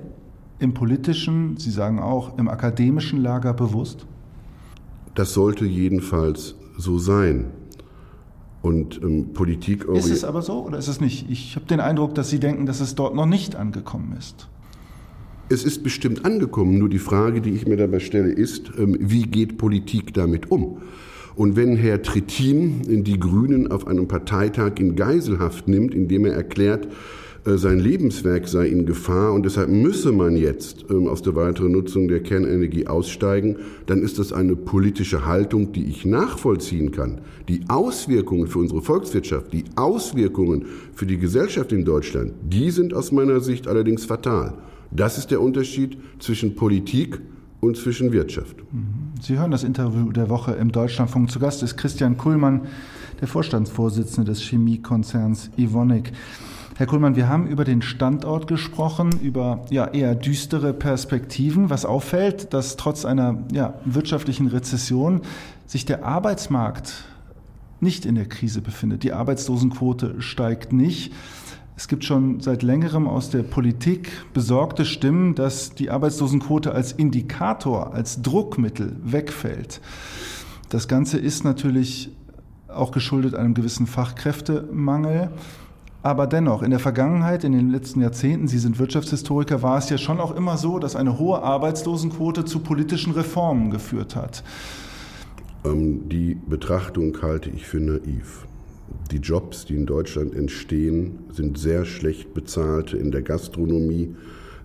im 0.58 0.74
politischen, 0.74 1.56
Sie 1.58 1.70
sagen 1.70 1.98
auch 1.98 2.38
im 2.38 2.48
akademischen 2.48 3.22
Lager 3.22 3.52
bewusst? 3.52 4.06
Das 5.14 5.32
sollte 5.32 5.64
jedenfalls 5.64 6.54
so 6.78 6.98
sein. 6.98 7.46
Und 8.62 9.00
ähm, 9.02 9.32
Politik. 9.32 9.84
Ist 9.84 10.10
es 10.10 10.24
aber 10.24 10.42
so 10.42 10.64
oder 10.64 10.78
ist 10.78 10.88
es 10.88 11.00
nicht? 11.00 11.30
Ich 11.30 11.54
habe 11.54 11.66
den 11.66 11.78
Eindruck, 11.78 12.16
dass 12.16 12.30
Sie 12.30 12.40
denken, 12.40 12.66
dass 12.66 12.80
es 12.80 12.96
dort 12.96 13.14
noch 13.14 13.26
nicht 13.26 13.54
angekommen 13.54 14.16
ist. 14.18 14.48
Es 15.48 15.62
ist 15.62 15.84
bestimmt 15.84 16.24
angekommen, 16.24 16.76
nur 16.76 16.88
die 16.88 16.98
Frage, 16.98 17.40
die 17.40 17.50
ich 17.50 17.68
mir 17.68 17.76
dabei 17.76 18.00
stelle, 18.00 18.32
ist, 18.32 18.72
ähm, 18.78 18.96
wie 18.98 19.22
geht 19.22 19.58
Politik 19.58 20.12
damit 20.12 20.50
um? 20.50 20.78
Und 21.36 21.54
wenn 21.54 21.76
Herr 21.76 22.02
Trittin 22.02 23.04
die 23.04 23.20
Grünen 23.20 23.70
auf 23.70 23.86
einem 23.86 24.08
Parteitag 24.08 24.72
in 24.80 24.96
Geiselhaft 24.96 25.68
nimmt, 25.68 25.94
indem 25.94 26.24
er 26.24 26.32
erklärt, 26.32 26.88
äh, 27.44 27.58
sein 27.58 27.78
Lebenswerk 27.78 28.48
sei 28.48 28.66
in 28.66 28.86
Gefahr 28.86 29.34
und 29.34 29.46
deshalb 29.46 29.68
müsse 29.68 30.10
man 30.10 30.36
jetzt 30.36 30.86
ähm, 30.90 31.06
aus 31.06 31.22
der 31.22 31.36
weiteren 31.36 31.70
Nutzung 31.70 32.08
der 32.08 32.24
Kernenergie 32.24 32.88
aussteigen, 32.88 33.58
dann 33.86 34.02
ist 34.02 34.18
das 34.18 34.32
eine 34.32 34.56
politische 34.56 35.26
Haltung, 35.26 35.70
die 35.70 35.84
ich 35.84 36.04
nachvollziehen 36.04 36.90
kann. 36.90 37.20
Die 37.48 37.60
Auswirkungen 37.68 38.48
für 38.48 38.58
unsere 38.58 38.82
Volkswirtschaft, 38.82 39.52
die 39.52 39.62
Auswirkungen 39.76 40.64
für 40.92 41.06
die 41.06 41.18
Gesellschaft 41.18 41.70
in 41.70 41.84
Deutschland, 41.84 42.32
die 42.42 42.72
sind 42.72 42.94
aus 42.94 43.12
meiner 43.12 43.38
Sicht 43.38 43.68
allerdings 43.68 44.06
fatal. 44.06 44.54
Das 44.90 45.18
ist 45.18 45.30
der 45.30 45.40
Unterschied 45.40 45.98
zwischen 46.18 46.54
Politik 46.54 47.20
und 47.60 47.76
zwischen 47.76 48.12
Wirtschaft. 48.12 48.56
Sie 49.20 49.38
hören 49.38 49.50
das 49.50 49.64
Interview 49.64 50.12
der 50.12 50.28
Woche 50.28 50.52
im 50.52 50.72
Deutschlandfunk. 50.72 51.30
Zu 51.30 51.38
Gast 51.38 51.62
ist 51.62 51.76
Christian 51.76 52.16
Kuhlmann, 52.16 52.62
der 53.20 53.28
Vorstandsvorsitzende 53.28 54.30
des 54.30 54.40
Chemiekonzerns 54.42 55.50
Evonik. 55.56 56.12
Herr 56.76 56.86
Kuhlmann, 56.86 57.16
wir 57.16 57.28
haben 57.28 57.46
über 57.46 57.64
den 57.64 57.80
Standort 57.80 58.46
gesprochen, 58.48 59.10
über 59.22 59.64
ja, 59.70 59.86
eher 59.86 60.14
düstere 60.14 60.74
Perspektiven. 60.74 61.70
Was 61.70 61.86
auffällt, 61.86 62.52
dass 62.52 62.76
trotz 62.76 63.06
einer 63.06 63.44
ja, 63.50 63.74
wirtschaftlichen 63.86 64.46
Rezession 64.48 65.22
sich 65.66 65.86
der 65.86 66.04
Arbeitsmarkt 66.04 67.04
nicht 67.80 68.04
in 68.04 68.14
der 68.14 68.26
Krise 68.26 68.60
befindet. 68.60 69.02
Die 69.02 69.12
Arbeitslosenquote 69.12 70.20
steigt 70.20 70.74
nicht. 70.74 71.12
Es 71.76 71.88
gibt 71.88 72.04
schon 72.04 72.40
seit 72.40 72.62
längerem 72.62 73.06
aus 73.06 73.28
der 73.28 73.42
Politik 73.42 74.10
besorgte 74.32 74.86
Stimmen, 74.86 75.34
dass 75.34 75.74
die 75.74 75.90
Arbeitslosenquote 75.90 76.72
als 76.72 76.92
Indikator, 76.92 77.92
als 77.92 78.22
Druckmittel 78.22 78.96
wegfällt. 79.04 79.82
Das 80.70 80.88
Ganze 80.88 81.18
ist 81.18 81.44
natürlich 81.44 82.10
auch 82.68 82.92
geschuldet 82.92 83.34
einem 83.34 83.52
gewissen 83.52 83.86
Fachkräftemangel. 83.86 85.30
Aber 86.02 86.26
dennoch, 86.26 86.62
in 86.62 86.70
der 86.70 86.78
Vergangenheit, 86.78 87.44
in 87.44 87.52
den 87.52 87.68
letzten 87.68 88.00
Jahrzehnten, 88.00 88.48
Sie 88.48 88.58
sind 88.58 88.78
Wirtschaftshistoriker, 88.78 89.62
war 89.62 89.76
es 89.76 89.90
ja 89.90 89.98
schon 89.98 90.18
auch 90.18 90.34
immer 90.34 90.56
so, 90.56 90.78
dass 90.78 90.96
eine 90.96 91.18
hohe 91.18 91.42
Arbeitslosenquote 91.42 92.44
zu 92.46 92.60
politischen 92.60 93.12
Reformen 93.12 93.70
geführt 93.70 94.16
hat. 94.16 94.44
Ähm, 95.64 96.08
die 96.08 96.36
Betrachtung 96.36 97.16
halte 97.22 97.50
ich 97.50 97.66
für 97.66 97.80
naiv. 97.80 98.46
Die 99.10 99.18
Jobs, 99.18 99.64
die 99.64 99.74
in 99.74 99.86
Deutschland 99.86 100.34
entstehen, 100.34 101.20
sind 101.32 101.58
sehr 101.58 101.84
schlecht 101.84 102.34
bezahlte 102.34 102.96
in 102.96 103.10
der 103.12 103.22
Gastronomie, 103.22 104.14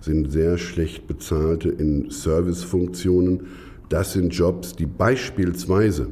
sind 0.01 0.31
sehr 0.31 0.57
schlecht 0.57 1.07
bezahlte 1.07 1.69
in 1.69 2.09
Servicefunktionen. 2.09 3.41
Das 3.89 4.13
sind 4.13 4.33
Jobs, 4.33 4.75
die 4.75 4.88
beispielsweise 4.88 6.07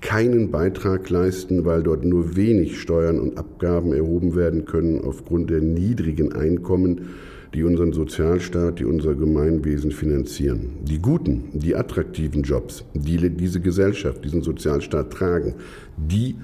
keinen 0.00 0.50
Beitrag 0.50 1.08
leisten, 1.08 1.64
weil 1.64 1.82
dort 1.82 2.04
nur 2.04 2.36
wenig 2.36 2.80
Steuern 2.80 3.18
und 3.20 3.38
Abgaben 3.38 3.94
erhoben 3.94 4.34
werden 4.34 4.66
können 4.66 5.00
aufgrund 5.00 5.48
der 5.48 5.60
niedrigen 5.60 6.32
Einkommen, 6.34 7.08
die 7.54 7.62
unseren 7.62 7.92
Sozialstaat, 7.92 8.80
die 8.80 8.84
unser 8.84 9.14
Gemeinwesen 9.14 9.92
finanzieren. 9.92 10.70
Die 10.82 10.98
guten, 10.98 11.44
die 11.54 11.76
attraktiven 11.76 12.42
Jobs, 12.42 12.84
die 12.94 13.30
diese 13.30 13.60
Gesellschaft, 13.60 14.24
diesen 14.24 14.42
Sozialstaat 14.42 15.10
tragen, 15.10 15.54
die 15.96 16.34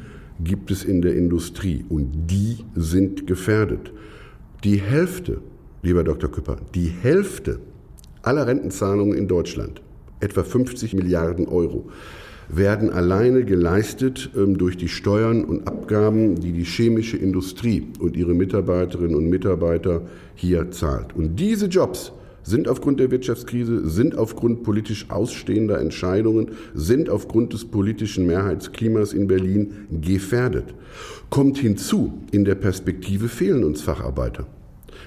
gibt 0.45 0.71
es 0.71 0.85
in 0.85 1.03
der 1.03 1.15
Industrie 1.15 1.85
und 1.89 2.27
die 2.31 2.59
sind 2.75 3.27
gefährdet. 3.27 3.93
Die 4.65 4.77
Hälfte, 4.77 5.41
lieber 5.83 6.05
Dr. 6.05 6.31
Küpper, 6.31 6.57
die 6.75 6.89
Hälfte 6.89 7.61
aller 8.23 8.47
Rentenzahlungen 8.47 9.17
in 9.17 9.29
Deutschland, 9.29 9.81
etwa 10.21 10.43
50 10.43 10.95
Milliarden 10.95 11.47
Euro, 11.47 11.89
werden 12.49 12.91
alleine 12.91 13.45
geleistet 13.45 14.31
ähm, 14.37 14.59
durch 14.59 14.77
die 14.77 14.89
Steuern 14.89 15.45
und 15.45 15.69
Abgaben, 15.69 16.35
die 16.35 16.53
die 16.53 16.65
chemische 16.65 17.17
Industrie 17.17 17.87
und 18.01 18.17
ihre 18.17 18.35
Mitarbeiterinnen 18.35 19.15
und 19.15 19.29
Mitarbeiter 19.29 20.03
hier 20.35 20.71
zahlt. 20.71 21.15
Und 21.15 21.37
diese 21.37 21.67
Jobs 21.67 22.13
sind 22.43 22.69
aufgrund 22.69 23.01
der 23.01 23.11
Wirtschaftskrise, 23.11 23.89
sind 23.89 24.17
aufgrund 24.17 24.63
politisch 24.63 25.11
ausstehender 25.11 25.81
Entscheidungen, 25.81 26.53
sind 26.75 27.11
aufgrund 27.11 27.53
des 27.53 27.65
politischen 27.65 28.27
Mehrheitsklimas 28.27 29.13
in 29.13 29.27
Berlin 29.27 29.73
gefährdet. 29.91 30.75
Kommt 31.29 31.59
hinzu, 31.59 32.15
in 32.31 32.45
der 32.45 32.55
Perspektive 32.55 33.29
fehlen 33.29 33.65
uns 33.65 33.83
Facharbeiter. 33.83 34.47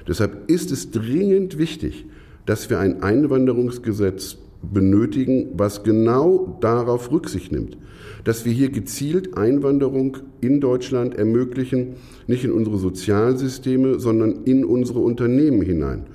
Deshalb 0.08 0.50
ist 0.50 0.72
es 0.72 0.92
dringend 0.92 1.58
wichtig, 1.58 2.06
dass 2.46 2.70
wir 2.70 2.80
ein 2.80 3.04
Einwanderungsgesetz 3.04 4.38
benötigen, 4.62 5.50
was 5.56 5.84
genau 5.84 6.58
darauf 6.62 7.12
Rücksicht 7.12 7.52
nimmt, 7.52 7.78
dass 8.24 8.46
wir 8.46 8.54
hier 8.54 8.70
gezielt 8.70 9.38
Einwanderung 9.38 10.18
in 10.42 10.62
Deutschland 10.62 11.16
ermöglichen, 11.16 11.96
nicht 12.28 12.46
in 12.46 12.52
unsere 12.52 12.78
Sozialsysteme, 12.78 14.00
sondern 14.00 14.44
in 14.46 14.64
unsere 14.64 15.00
Unternehmen 15.00 15.62
hinein. 15.62 16.06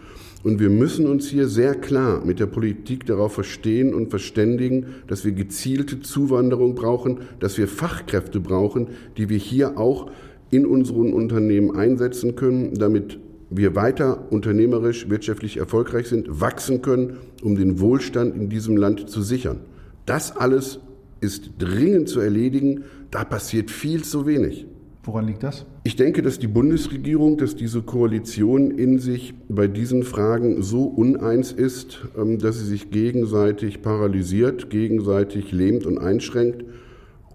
Und 0.48 0.60
wir 0.60 0.70
müssen 0.70 1.06
uns 1.06 1.28
hier 1.28 1.46
sehr 1.46 1.74
klar 1.74 2.24
mit 2.24 2.40
der 2.40 2.46
Politik 2.46 3.04
darauf 3.04 3.34
verstehen 3.34 3.92
und 3.92 4.08
verständigen, 4.08 4.94
dass 5.06 5.22
wir 5.26 5.32
gezielte 5.32 6.00
Zuwanderung 6.00 6.74
brauchen, 6.74 7.18
dass 7.38 7.58
wir 7.58 7.68
Fachkräfte 7.68 8.40
brauchen, 8.40 8.86
die 9.18 9.28
wir 9.28 9.36
hier 9.36 9.76
auch 9.76 10.10
in 10.48 10.64
unseren 10.64 11.12
Unternehmen 11.12 11.76
einsetzen 11.76 12.34
können, 12.34 12.72
damit 12.78 13.18
wir 13.50 13.76
weiter 13.76 14.32
unternehmerisch, 14.32 15.10
wirtschaftlich 15.10 15.58
erfolgreich 15.58 16.06
sind, 16.06 16.40
wachsen 16.40 16.80
können, 16.80 17.18
um 17.42 17.54
den 17.54 17.78
Wohlstand 17.78 18.34
in 18.34 18.48
diesem 18.48 18.78
Land 18.78 19.10
zu 19.10 19.20
sichern. 19.20 19.58
Das 20.06 20.34
alles 20.34 20.80
ist 21.20 21.50
dringend 21.58 22.08
zu 22.08 22.20
erledigen. 22.20 22.84
Da 23.10 23.24
passiert 23.24 23.70
viel 23.70 24.02
zu 24.02 24.24
wenig. 24.24 24.66
Woran 25.04 25.26
liegt 25.26 25.42
das? 25.42 25.66
Ich 25.88 25.96
denke, 25.96 26.20
dass 26.20 26.38
die 26.38 26.48
Bundesregierung, 26.48 27.38
dass 27.38 27.56
diese 27.56 27.80
Koalition 27.80 28.72
in 28.72 28.98
sich 28.98 29.32
bei 29.48 29.68
diesen 29.68 30.02
Fragen 30.02 30.60
so 30.60 30.82
uneins 30.82 31.50
ist, 31.50 32.00
ähm, 32.14 32.36
dass 32.36 32.58
sie 32.58 32.66
sich 32.66 32.90
gegenseitig 32.90 33.80
paralysiert, 33.80 34.68
gegenseitig 34.68 35.50
lähmt 35.50 35.86
und 35.86 35.96
einschränkt. 35.96 36.66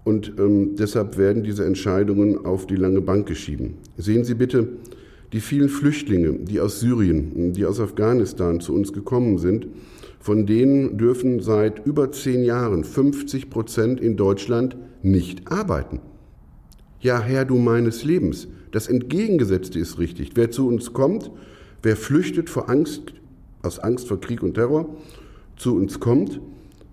Und 0.04 0.34
ähm, 0.38 0.76
deshalb 0.76 1.18
werden 1.18 1.42
diese 1.42 1.64
Entscheidungen 1.64 2.46
auf 2.46 2.68
die 2.68 2.76
lange 2.76 3.00
Bank 3.00 3.26
geschieben. 3.26 3.78
Sehen 3.96 4.22
Sie 4.22 4.34
bitte, 4.34 4.68
die 5.32 5.40
vielen 5.40 5.68
Flüchtlinge, 5.68 6.34
die 6.34 6.60
aus 6.60 6.78
Syrien, 6.78 7.54
die 7.54 7.66
aus 7.66 7.80
Afghanistan 7.80 8.60
zu 8.60 8.72
uns 8.72 8.92
gekommen 8.92 9.38
sind, 9.38 9.66
von 10.20 10.46
denen 10.46 10.96
dürfen 10.96 11.40
seit 11.40 11.84
über 11.84 12.12
zehn 12.12 12.44
Jahren 12.44 12.84
50 12.84 13.50
Prozent 13.50 14.00
in 14.00 14.16
Deutschland 14.16 14.76
nicht 15.02 15.50
arbeiten. 15.50 15.98
Ja, 17.04 17.20
Herr 17.20 17.44
du 17.44 17.56
meines 17.56 18.02
Lebens, 18.02 18.48
das 18.70 18.88
Entgegengesetzte 18.88 19.78
ist 19.78 19.98
richtig. 19.98 20.30
Wer 20.36 20.50
zu 20.50 20.66
uns 20.66 20.94
kommt, 20.94 21.30
wer 21.82 21.96
flüchtet 21.96 22.48
vor 22.48 22.70
Angst, 22.70 23.12
aus 23.60 23.78
Angst 23.78 24.08
vor 24.08 24.22
Krieg 24.22 24.42
und 24.42 24.54
Terror, 24.54 24.96
zu 25.54 25.76
uns 25.76 26.00
kommt, 26.00 26.40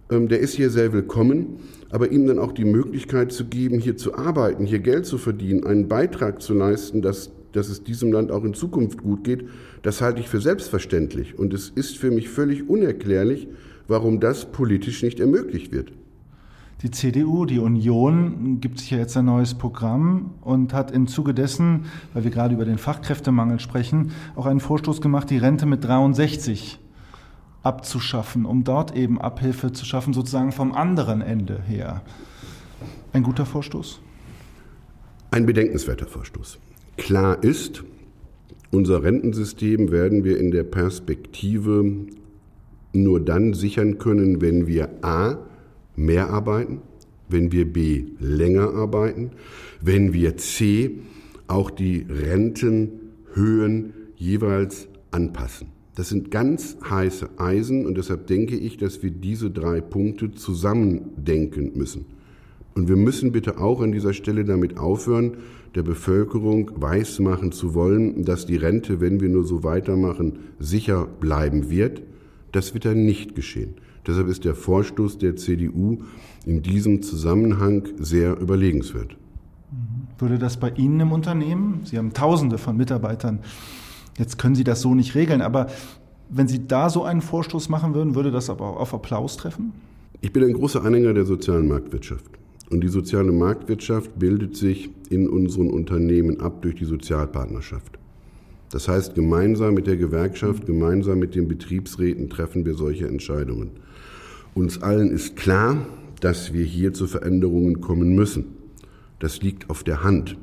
ähm, 0.10 0.28
der 0.28 0.42
ist 0.42 0.54
hier 0.54 0.70
sehr 0.70 0.92
willkommen, 0.92 1.62
aber 1.92 2.12
ihm 2.12 2.28
dann 2.28 2.40
auch 2.40 2.52
die 2.52 2.66
Möglichkeit 2.66 3.32
zu 3.32 3.46
geben, 3.46 3.80
hier 3.80 3.96
zu 3.96 4.14
arbeiten, 4.14 4.66
hier 4.66 4.80
Geld 4.80 5.06
zu 5.06 5.18
verdienen, 5.18 5.64
einen 5.64 5.88
Beitrag 5.88 6.42
zu 6.42 6.54
leisten, 6.54 7.02
dass 7.02 7.32
dass 7.54 7.70
es 7.70 7.84
diesem 7.84 8.14
Land 8.14 8.32
auch 8.32 8.46
in 8.46 8.54
Zukunft 8.54 9.04
gut 9.04 9.26
geht, 9.26 9.44
das 9.82 10.00
halte 10.00 10.22
ich 10.22 10.30
für 10.30 10.40
selbstverständlich. 10.40 11.38
Und 11.38 11.54
es 11.54 11.70
ist 11.70 11.98
für 11.98 12.10
mich 12.10 12.30
völlig 12.30 12.70
unerklärlich, 12.70 13.50
warum 13.90 14.22
das 14.22 14.54
politisch 14.54 15.04
nicht 15.04 15.20
ermöglicht 15.20 15.74
wird. 15.74 15.92
Die 16.84 16.90
CDU, 16.90 17.46
die 17.46 17.60
Union, 17.60 18.60
gibt 18.60 18.80
sich 18.80 18.90
ja 18.90 18.98
jetzt 18.98 19.16
ein 19.16 19.26
neues 19.26 19.54
Programm 19.54 20.32
und 20.42 20.74
hat 20.74 20.90
im 20.90 21.06
Zuge 21.06 21.36
dessen, 21.36 21.86
weil 22.14 22.24
wir 22.24 22.32
gerade 22.32 22.56
über 22.56 22.66
den 22.66 22.80
Fachkräftemangel 22.80 23.60
sprechen, 23.60 24.12
auch 24.36 24.48
einen 24.48 24.60
Vorstoß 24.60 25.00
gemacht, 25.00 25.30
die 25.30 25.38
Rente 25.38 25.68
mit 25.68 25.84
63 25.84 26.80
abzuschaffen, 27.62 28.46
um 28.46 28.64
dort 28.64 28.96
eben 28.96 29.22
Abhilfe 29.22 29.72
zu 29.72 29.86
schaffen, 29.86 30.14
sozusagen 30.14 30.52
vom 30.52 30.74
anderen 30.74 31.22
Ende 31.22 31.62
her. 31.62 32.02
Ein 33.14 33.22
guter 33.22 33.46
Vorstoß? 33.46 34.02
Ein 35.30 35.46
bedenkenswerter 35.46 36.08
Vorstoß. 36.08 36.58
Klar 36.98 37.44
ist, 37.44 37.84
unser 38.72 39.04
Rentensystem 39.04 39.92
werden 39.92 40.24
wir 40.24 40.40
in 40.40 40.50
der 40.50 40.64
Perspektive 40.64 41.86
nur 42.94 43.20
dann 43.20 43.54
sichern 43.54 44.00
können, 44.00 44.42
wenn 44.42 44.66
wir 44.66 44.90
a. 45.04 45.38
mehr 45.96 46.30
arbeiten, 46.30 46.82
wenn 47.30 47.52
wir 47.52 47.72
b. 47.72 48.06
länger 48.20 48.74
arbeiten, 48.74 49.32
wenn 49.82 50.14
wir 50.14 50.38
c. 50.38 51.00
auch 51.48 51.70
die 51.70 52.06
Rentenhöhen 52.10 53.94
jeweils 54.16 54.88
anpassen. 55.12 55.68
Das 55.96 56.10
sind 56.10 56.32
ganz 56.32 56.78
heiße 56.90 57.30
Eisen 57.38 57.86
und 57.86 57.98
deshalb 57.98 58.28
denke 58.28 58.56
ich, 58.56 58.78
dass 58.78 59.04
wir 59.04 59.12
diese 59.12 59.52
drei 59.52 59.82
Punkte 59.82 60.32
zusammendenken 60.32 61.74
müssen. 61.76 62.06
Und 62.74 62.88
wir 62.88 62.96
müssen 62.96 63.34
bitte 63.34 63.60
auch 63.60 63.82
an 63.82 63.92
dieser 63.92 64.14
Stelle 64.14 64.46
damit 64.46 64.78
aufhören, 64.78 65.38
der 65.76 65.84
Bevölkerung 65.84 66.72
weismachen 66.76 67.52
zu 67.52 67.74
wollen, 67.74 68.24
dass 68.24 68.46
die 68.46 68.56
Rente, 68.56 69.02
wenn 69.02 69.20
wir 69.20 69.30
nur 69.30 69.44
so 69.44 69.64
weitermachen, 69.64 70.40
sicher 70.60 71.08
bleiben 71.20 71.70
wird. 71.70 72.02
Das 72.52 72.74
wird 72.74 72.86
dann 72.86 73.06
nicht 73.06 73.36
geschehen. 73.36 73.76
Deshalb 74.08 74.28
ist 74.28 74.46
der 74.46 74.56
Vorstoß 74.56 75.18
der 75.18 75.36
CDU 75.36 76.00
in 76.46 76.62
diesem 76.62 77.02
Zusammenhang 77.02 77.88
sehr 78.00 78.40
überlegenswert. 78.40 79.16
Würde 80.18 80.38
das 80.38 80.58
bei 80.58 80.70
Ihnen 80.72 81.00
im 81.00 81.12
Unternehmen, 81.12 81.82
Sie 81.84 81.98
haben 81.98 82.14
Tausende 82.14 82.58
von 82.58 82.78
Mitarbeitern, 82.78 83.40
jetzt 84.18 84.38
können 84.38 84.56
Sie 84.56 84.64
das 84.64 84.82
so 84.82 84.96
nicht 84.96 85.16
regeln, 85.16 85.42
aber 85.42 85.68
wenn 86.30 86.48
Sie 86.48 86.68
da 86.68 86.90
so 86.90 87.04
einen 87.04 87.22
Vorstoß 87.22 87.70
machen 87.70 87.94
würden, 87.94 88.16
würde 88.16 88.32
das 88.32 88.50
aber 88.50 88.80
auf 88.80 88.94
Applaus 88.94 89.38
treffen? 89.38 89.74
Ich 90.22 90.32
bin 90.32 90.44
ein 90.44 90.54
großer 90.54 90.84
Anhänger 90.84 91.14
der 91.14 91.26
sozialen 91.26 91.68
Marktwirtschaft. 91.68 92.26
Und 92.70 92.82
die 92.82 92.88
soziale 92.88 93.34
Marktwirtschaft 93.34 94.18
bildet 94.18 94.56
sich 94.56 94.90
in 95.10 95.28
unseren 95.28 95.70
Unternehmen 95.70 96.40
ab 96.40 96.62
durch 96.62 96.76
die 96.76 96.86
Sozialpartnerschaft. 96.86 98.00
Das 98.72 98.88
heißt, 98.88 99.16
gemeinsam 99.16 99.74
mit 99.74 99.88
der 99.88 99.98
Gewerkschaft, 99.98 100.66
gemeinsam 100.66 101.20
mit 101.20 101.36
den 101.36 101.50
Betriebsräten 101.50 102.30
treffen 102.30 102.66
wir 102.66 102.76
solche 102.76 103.08
Entscheidungen. 103.08 103.72
Uns 104.54 104.82
allen 104.82 105.12
ist 105.12 105.36
klar, 105.36 105.86
dass 106.20 106.54
wir 106.54 106.66
hier 106.66 106.94
zu 106.94 107.08
Veränderungen 107.08 107.82
kommen 107.82 108.16
müssen. 108.16 108.46
Das 109.20 109.42
liegt 109.42 109.70
auf 109.70 109.84
der 109.84 110.04
Hand. 110.04 110.38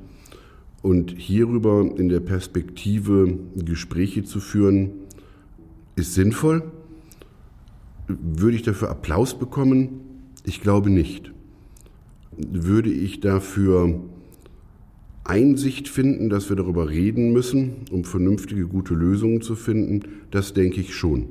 Und 0.83 1.15
hierüber 1.17 1.89
in 1.97 2.09
der 2.09 2.21
Perspektive 2.21 3.39
Gespräche 3.57 4.25
zu 4.25 4.41
führen, 4.41 4.91
ist 5.97 6.15
sinnvoll. 6.15 6.63
Würde 8.07 8.57
ich 8.57 8.63
dafür 8.63 8.91
Applaus 8.91 9.39
bekommen? 9.39 10.01
Ich 10.45 10.61
glaube 10.61 10.89
nicht 10.89 11.33
würde 12.39 12.91
ich 12.91 13.21
dafür 13.21 14.01
Einsicht 15.25 15.89
finden, 15.89 16.31
dass 16.31 16.49
wir 16.49 16.57
darüber 16.57 16.89
reden 16.89 17.33
müssen, 17.33 17.85
um 17.91 18.05
vernünftige, 18.05 18.67
gute 18.67 18.95
Lösungen 18.95 19.43
zu 19.43 19.57
finden? 19.57 20.03
Das 20.31 20.55
denke 20.55 20.81
ich 20.81 20.95
schon. 20.95 21.27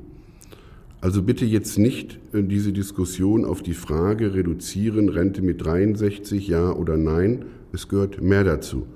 Also 1.00 1.22
bitte 1.22 1.44
jetzt 1.44 1.78
nicht 1.78 2.18
äh, 2.32 2.42
diese 2.42 2.72
Diskussion 2.72 3.44
auf 3.44 3.62
die 3.62 3.74
Frage 3.74 4.34
reduzieren, 4.34 5.08
Rente 5.08 5.42
mit 5.42 5.64
63, 5.64 6.48
ja 6.48 6.72
oder 6.72 6.96
nein. 6.96 7.44
Es 7.72 7.88
gehört 7.88 8.20
mehr 8.20 8.44
dazu. 8.44 8.86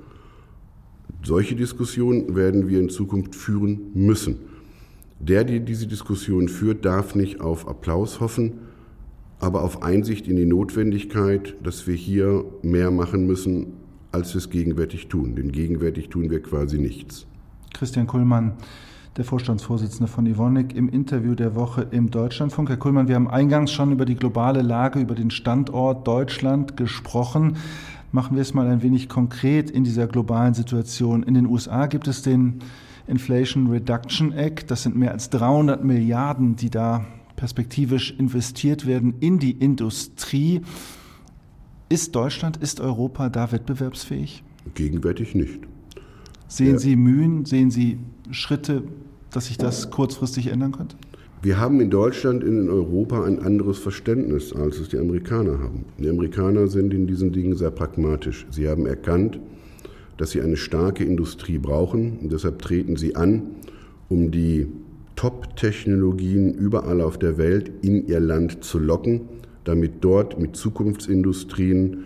Solche 1.23 1.55
Diskussionen 1.55 2.35
werden 2.35 2.69
wir 2.69 2.81
in 2.81 2.88
Zukunft 2.88 3.37
führen 3.37 3.93
müssen. 3.95 4.38
Der, 5.21 5.45
der 5.45 5.61
diese 5.61 5.87
Diskussion 5.87 6.49
führt, 6.49 6.85
darf 6.85 7.15
nicht 7.15 7.41
auf 7.41 7.69
Applaus 7.69 8.19
hoffen, 8.19 8.55
aber 9.38 9.62
auf 9.62 9.85
Einsicht 9.85 10.27
in 10.27 10.35
die 10.35 10.47
Notwendigkeit, 10.47 11.55
dass 11.62 11.87
wir 11.87 11.95
hier 11.95 12.45
mehr 12.62 12.91
machen 12.91 13.27
müssen, 13.27 13.75
als 14.11 14.35
wir 14.35 14.38
es 14.38 14.51
gegenwärtig 14.51 15.07
tun. 15.07 15.37
Denn 15.37 15.53
gegenwärtig 15.53 16.09
tun 16.09 16.31
wir 16.31 16.43
quasi 16.43 16.79
nichts. 16.79 17.27
Christian 17.73 18.09
Kuhlmann, 18.09 18.55
der 19.16 19.25
Vorstandsvorsitzende 19.25 20.11
von 20.11 20.27
Evonik, 20.27 20.75
im 20.75 20.88
Interview 20.88 21.35
der 21.35 21.55
Woche 21.55 21.87
im 21.90 22.11
Deutschlandfunk. 22.11 22.70
Herr 22.70 22.79
Kuhlmann, 22.79 23.09
wir 23.09 23.14
haben 23.14 23.29
eingangs 23.29 23.70
schon 23.70 23.92
über 23.92 24.07
die 24.07 24.14
globale 24.14 24.62
Lage, 24.62 25.01
über 25.01 25.14
den 25.14 25.31
Standort 25.31 26.07
Deutschland 26.07 26.77
gesprochen. 26.79 27.57
Machen 28.11 28.37
wir 28.37 28.42
es 28.42 28.55
mal 28.55 28.66
ein 28.68 28.83
wenig 28.83 29.11
konkret 29.11 29.70
in 29.70 29.85
dieser 29.85 30.07
globalen 30.07 30.55
Situation. 30.55 31.22
In 31.22 31.35
den 31.35 31.46
USA 31.46 31.87
gibt 31.87 32.09
es 32.09 32.22
den 32.22 32.61
Inflation 33.07 33.68
Reduction 33.68 34.33
Act. 34.33 34.70
Das 34.70 34.83
sind 34.83 34.96
mehr 34.96 35.12
als 35.12 35.29
300 35.29 35.85
Milliarden, 35.85 36.57
die 36.57 36.70
da 36.70 37.05
perspektivisch 37.37 38.14
investiert 38.18 38.87
werden 38.87 39.14
in 39.20 39.38
die 39.38 39.53
Industrie. 39.53 40.62
Ist 41.90 42.14
Deutschland, 42.14 42.57
ist 42.57 42.81
Europa 42.81 43.29
da 43.29 43.53
wettbewerbsfähig? 43.53 44.42
Gegenwärtig 44.75 45.35
nicht. 45.35 45.61
Sehen 46.53 46.73
ja. 46.73 46.79
Sie 46.79 46.97
Mühen, 46.97 47.47
sehen 47.47 47.71
Sie 47.71 47.99
Schritte, 48.31 48.83
dass 49.31 49.47
sich 49.47 49.57
das 49.57 49.91
kurzfristig 49.91 50.49
ändern 50.49 50.73
könnte? 50.73 50.97
Wir 51.41 51.59
haben 51.59 51.81
in 51.81 51.88
Deutschland, 51.88 52.45
in 52.45 52.69
Europa 52.69 53.25
ein 53.25 53.38
anderes 53.38 53.79
Verständnis, 53.79 54.53
als 54.53 54.79
es 54.79 54.91
die 54.91 54.99
Amerikaner 54.99 55.61
haben. 55.61 55.87
Die 55.97 56.11
Amerikaner 56.11 56.69
sind 56.69 56.93
in 56.93 57.07
diesen 57.07 57.33
Dingen 57.33 57.57
sehr 57.57 57.71
pragmatisch. 57.71 58.47
Sie 58.51 58.69
haben 58.69 58.85
erkannt, 58.85 59.41
dass 60.19 60.33
sie 60.33 60.43
eine 60.43 60.59
starke 60.59 61.05
Industrie 61.05 61.57
brauchen 61.57 62.19
und 62.19 62.31
deshalb 62.31 62.61
treten 62.61 62.97
sie 62.97 63.17
an, 63.17 63.45
um 64.11 64.31
die 64.31 64.69
Top-Technologien 65.17 66.53
überall 66.53 67.01
auf 67.01 67.19
der 67.19 67.38
Welt 67.38 67.71
in 67.81 68.07
ihr 68.07 68.21
Land 68.21 68.62
zu 68.62 68.79
locken, 68.79 69.23
damit 69.65 70.05
dort 70.05 70.38
mit 70.38 70.55
Zukunftsindustrien 70.55 72.05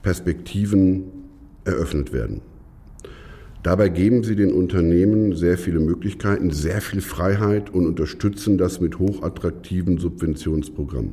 Perspektiven 0.00 1.04
eröffnet 1.66 2.14
werden. 2.14 2.40
Dabei 3.62 3.88
geben 3.90 4.24
sie 4.24 4.34
den 4.34 4.52
Unternehmen 4.52 5.36
sehr 5.36 5.56
viele 5.56 5.78
Möglichkeiten, 5.78 6.50
sehr 6.50 6.80
viel 6.80 7.00
Freiheit 7.00 7.72
und 7.72 7.86
unterstützen 7.86 8.58
das 8.58 8.80
mit 8.80 8.98
hochattraktiven 8.98 9.98
Subventionsprogrammen. 9.98 11.12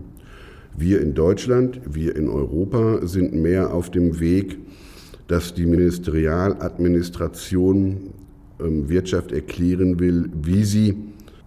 Wir 0.75 0.99
in 1.01 1.13
Deutschland, 1.13 1.79
wir 1.85 2.15
in 2.15 2.27
Europa 2.27 3.05
sind 3.05 3.35
mehr 3.35 3.71
auf 3.73 3.91
dem 3.91 4.19
Weg, 4.19 4.57
dass 5.27 5.53
die 5.53 5.67
Ministerialadministration 5.67 7.97
ähm, 8.59 8.89
Wirtschaft 8.89 9.31
erklären 9.31 9.99
will, 9.99 10.31
wie 10.41 10.63
sie 10.63 10.95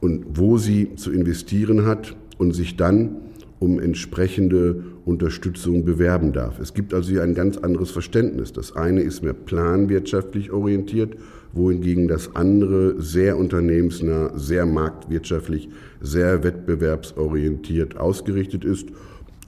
und 0.01 0.25
wo 0.35 0.57
sie 0.57 0.95
zu 0.95 1.11
investieren 1.11 1.85
hat 1.85 2.15
und 2.38 2.53
sich 2.53 2.77
dann 2.77 3.17
um 3.62 3.79
entsprechende 3.79 4.83
Unterstützung 5.05 5.85
bewerben 5.85 6.33
darf. 6.33 6.59
Es 6.59 6.75
gibt 6.75 6.92
also 6.92 7.11
hier 7.11 7.22
ein 7.22 7.35
ganz 7.35 7.57
anderes 7.57 7.92
Verständnis. 7.92 8.53
Das 8.53 8.75
eine 8.75 9.03
ist 9.03 9.22
mehr 9.22 9.35
planwirtschaftlich 9.35 10.51
orientiert, 10.51 11.14
wohingegen 11.53 12.09
das 12.09 12.35
andere 12.35 13.01
sehr 13.01 13.38
unternehmensnah, 13.38 14.37
sehr 14.37 14.66
marktwirtschaftlich, 14.66 15.68
sehr 16.01 16.42
wettbewerbsorientiert 16.42 17.96
ausgerichtet 17.96 18.64
ist. 18.64 18.88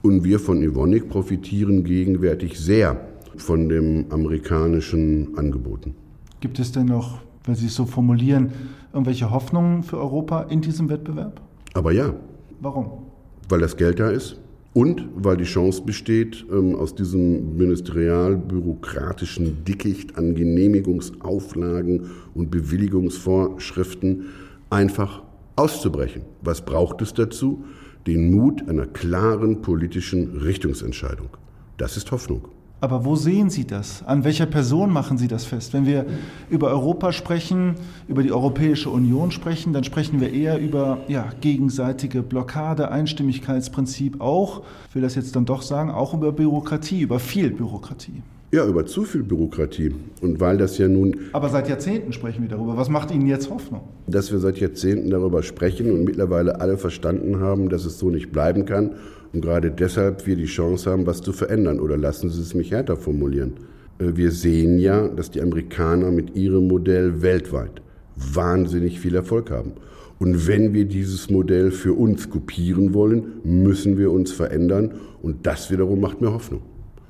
Und 0.01 0.23
wir 0.23 0.39
von 0.39 0.63
Evonik 0.63 1.09
profitieren 1.09 1.83
gegenwärtig 1.83 2.57
sehr 2.57 3.05
von 3.35 3.67
dem 3.67 4.05
amerikanischen 4.11 5.37
Angeboten. 5.37 5.93
Gibt 6.39 6.59
es 6.59 6.71
denn 6.71 6.85
noch, 6.85 7.19
wenn 7.43 7.55
Sie 7.55 7.65
es 7.65 7.75
so 7.75 7.85
formulieren, 7.85 8.53
irgendwelche 8.93 9.29
Hoffnungen 9.29 9.83
für 9.83 9.97
Europa 9.97 10.43
in 10.43 10.61
diesem 10.61 10.87
Wettbewerb? 10.87 11.41
Aber 11.73 11.91
ja. 11.91 12.13
Warum? 12.61 13.04
Weil 13.49 13.59
das 13.59 13.77
Geld 13.77 13.99
da 13.99 14.09
ist 14.09 14.39
und 14.73 15.07
weil 15.15 15.37
die 15.37 15.45
Chance 15.45 15.83
besteht, 15.83 16.45
ähm, 16.51 16.75
aus 16.75 16.95
diesem 16.95 17.55
ministerial-bürokratischen 17.57 19.63
Dickicht 19.63 20.17
an 20.17 20.35
Genehmigungsauflagen 20.35 22.09
und 22.33 22.51
Bewilligungsvorschriften 22.51 24.25
einfach 24.69 25.23
auszubrechen. 25.55 26.23
Was 26.41 26.65
braucht 26.65 27.01
es 27.01 27.13
dazu? 27.13 27.63
Den 28.05 28.31
Mut 28.31 28.67
einer 28.67 28.85
klaren 28.85 29.61
politischen 29.61 30.37
Richtungsentscheidung. 30.37 31.29
Das 31.77 31.97
ist 31.97 32.11
Hoffnung. 32.11 32.49
Aber 32.85 33.03
wo 33.03 33.15
sehen 33.15 33.49
Sie 33.49 33.65
das? 33.65 34.03
An 34.05 34.23
welcher 34.23 34.45
Person 34.45 34.93
machen 34.93 35.17
Sie 35.17 35.27
das 35.27 35.43
fest? 35.43 35.73
Wenn 35.73 35.87
wir 35.87 36.05
über 36.51 36.67
Europa 36.67 37.13
sprechen, 37.13 37.73
über 38.07 38.21
die 38.21 38.31
Europäische 38.31 38.91
Union 38.91 39.31
sprechen, 39.31 39.73
dann 39.73 39.83
sprechen 39.83 40.21
wir 40.21 40.31
eher 40.31 40.59
über 40.59 40.99
ja, 41.07 41.29
gegenseitige 41.41 42.21
Blockade, 42.21 42.91
Einstimmigkeitsprinzip 42.91 44.21
auch, 44.21 44.61
ich 44.87 44.93
will 44.93 45.01
das 45.01 45.15
jetzt 45.15 45.35
dann 45.35 45.47
doch 45.47 45.63
sagen, 45.63 45.89
auch 45.89 46.13
über 46.13 46.31
Bürokratie, 46.31 47.01
über 47.01 47.17
viel 47.17 47.49
Bürokratie. 47.49 48.21
Ja, 48.51 48.67
über 48.67 48.85
zu 48.85 49.03
viel 49.03 49.23
Bürokratie. 49.23 49.95
Und 50.21 50.39
weil 50.39 50.59
das 50.59 50.77
ja 50.77 50.87
nun. 50.87 51.15
Aber 51.33 51.49
seit 51.49 51.67
Jahrzehnten 51.67 52.13
sprechen 52.13 52.43
wir 52.43 52.49
darüber. 52.49 52.77
Was 52.77 52.89
macht 52.89 53.09
Ihnen 53.09 53.25
jetzt 53.25 53.49
Hoffnung? 53.49 53.81
Dass 54.05 54.31
wir 54.31 54.37
seit 54.37 54.59
Jahrzehnten 54.59 55.09
darüber 55.09 55.41
sprechen 55.41 55.91
und 55.91 56.03
mittlerweile 56.03 56.61
alle 56.61 56.77
verstanden 56.77 57.39
haben, 57.39 57.69
dass 57.69 57.83
es 57.83 57.97
so 57.97 58.11
nicht 58.11 58.31
bleiben 58.31 58.65
kann 58.65 58.91
und 59.35 59.41
gerade 59.41 59.69
deshalb 59.69 60.25
wir 60.25 60.37
die 60.37 60.45
Chance 60.45 60.89
haben, 60.89 61.05
was 61.05 61.21
zu 61.21 61.33
verändern. 61.33 61.81
Oder 61.81 61.97
lassen 61.97 62.29
Sie 62.29 62.41
es 62.41 62.53
mich 62.55 62.71
härter 62.71 62.95
formulieren. 62.95 63.55
Äh, 63.99 64.15
wir 64.15 64.31
sehen 64.31 64.79
ja, 64.79 65.09
dass 65.09 65.29
die 65.29 65.41
Amerikaner 65.41 66.09
mit 66.09 66.37
ihrem 66.37 66.69
Modell 66.69 67.21
weltweit 67.21 67.81
wahnsinnig 68.15 69.01
viel 69.01 69.13
Erfolg 69.13 69.51
haben. 69.51 69.73
Und 70.19 70.47
wenn 70.47 70.73
wir 70.73 70.85
dieses 70.85 71.29
Modell 71.29 71.71
für 71.71 71.93
uns 71.93 72.29
kopieren 72.29 72.93
wollen, 72.93 73.41
müssen 73.43 73.97
wir 73.97 74.09
uns 74.11 74.31
verändern. 74.31 74.93
Und 75.21 75.45
das 75.45 75.69
wiederum 75.69 75.99
macht 75.99 76.21
mir 76.21 76.31
Hoffnung. 76.31 76.61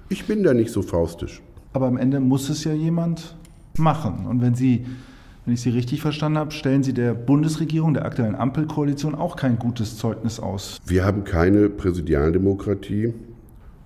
Ich 0.09 0.25
bin 0.25 0.41
da 0.41 0.55
nicht 0.55 0.71
so 0.71 0.81
faustisch. 0.81 1.43
Aber 1.73 1.85
am 1.85 1.97
Ende 1.97 2.19
muss 2.19 2.49
es 2.49 2.63
ja 2.63 2.73
jemand 2.73 3.35
machen. 3.77 4.25
Und 4.25 4.41
wenn 4.41 4.55
Sie, 4.55 4.85
wenn 5.45 5.53
ich 5.53 5.62
Sie 5.62 5.69
richtig 5.69 6.01
verstanden 6.01 6.39
habe, 6.39 6.51
stellen 6.51 6.81
Sie 6.81 6.93
der 6.93 7.13
Bundesregierung, 7.13 7.93
der 7.93 8.05
aktuellen 8.05 8.36
Ampelkoalition 8.36 9.13
auch 9.13 9.36
kein 9.36 9.60
gutes 9.60 9.97
Zeugnis 9.97 10.39
aus. 10.39 10.79
Wir 10.86 11.05
haben 11.05 11.23
keine 11.23 11.69
Präsidialdemokratie. 11.69 13.13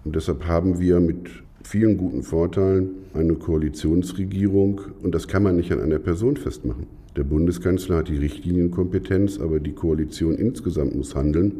Und 0.06 0.16
deshalb 0.16 0.48
haben 0.48 0.80
wir 0.80 1.02
mit 1.02 1.30
vielen 1.64 1.98
guten 1.98 2.24
Vorteilen 2.24 2.92
eine 3.14 3.36
Koalitionsregierung. 3.36 4.80
Und 5.04 5.14
das 5.14 5.28
kann 5.28 5.44
man 5.44 5.58
nicht 5.58 5.74
an 5.74 5.82
einer 5.82 6.00
Person 6.00 6.38
festmachen. 6.38 6.88
Der 7.18 7.24
Bundeskanzler 7.24 7.98
hat 7.98 8.08
die 8.08 8.18
Richtlinienkompetenz, 8.18 9.40
aber 9.40 9.60
die 9.60 9.74
Koalition 9.74 10.36
insgesamt 10.36 10.96
muss 10.96 11.16
handeln. 11.16 11.52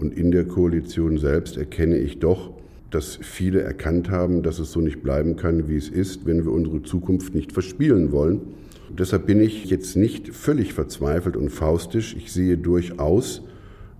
Und 0.00 0.12
in 0.12 0.32
der 0.32 0.46
Koalition 0.46 1.18
selbst 1.18 1.56
erkenne 1.56 1.98
ich 1.98 2.18
doch, 2.18 2.50
dass 2.90 3.18
viele 3.22 3.60
erkannt 3.60 4.10
haben, 4.10 4.42
dass 4.42 4.58
es 4.58 4.72
so 4.72 4.80
nicht 4.80 5.02
bleiben 5.02 5.36
kann, 5.36 5.68
wie 5.68 5.76
es 5.76 5.88
ist, 5.88 6.26
wenn 6.26 6.44
wir 6.44 6.52
unsere 6.52 6.82
Zukunft 6.82 7.34
nicht 7.34 7.52
verspielen 7.52 8.12
wollen. 8.12 8.40
Und 8.88 8.98
deshalb 8.98 9.26
bin 9.26 9.40
ich 9.40 9.66
jetzt 9.66 9.96
nicht 9.96 10.34
völlig 10.34 10.74
verzweifelt 10.74 11.36
und 11.36 11.50
faustisch. 11.50 12.16
Ich 12.16 12.32
sehe 12.32 12.58
durchaus, 12.58 13.42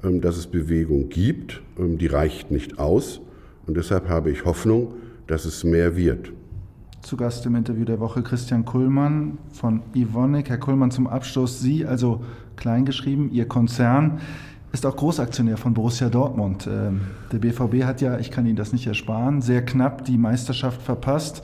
ähm, 0.03 0.21
dass 0.21 0.37
es 0.37 0.49
Bewegung 0.49 1.09
gibt. 1.09 1.63
Ähm, 1.79 1.99
die 1.99 2.09
reicht 2.09 2.51
nicht 2.51 2.79
aus. 2.79 3.21
Und 3.67 3.77
deshalb 3.77 4.09
habe 4.09 4.31
ich 4.31 4.45
Hoffnung, 4.45 4.95
dass 5.29 5.45
es 5.45 5.63
mehr 5.63 5.97
wird. 5.97 6.33
Zu 7.03 7.17
Gast 7.17 7.47
im 7.47 7.55
Interview 7.55 7.85
der 7.85 8.01
Woche 8.01 8.23
Christian 8.23 8.65
Kullmann 8.65 9.39
von 9.53 9.83
Ivonik. 9.95 10.51
Herr 10.51 10.59
Kullmann, 10.59 10.91
zum 10.91 11.07
Abschluss 11.07 11.61
Sie, 11.61 11.87
also 11.87 12.25
kleingeschrieben, 12.57 13.31
Ihr 13.31 13.47
Konzern 13.47 14.21
ist 14.73 14.87
auch 14.87 14.97
Großaktionär 14.97 15.57
von 15.57 15.75
Borussia 15.75 16.09
Dortmund. 16.09 16.69
Ähm, 16.71 17.03
der 17.33 17.39
BVB 17.39 17.85
hat 17.85 18.01
ja, 18.01 18.19
ich 18.19 18.31
kann 18.31 18.47
Ihnen 18.47 18.57
das 18.57 18.73
nicht 18.73 18.87
ersparen, 18.87 19.43
sehr 19.43 19.65
knapp 19.65 20.05
die 20.05 20.19
Meisterschaft 20.19 20.83
verpasst. 20.83 21.43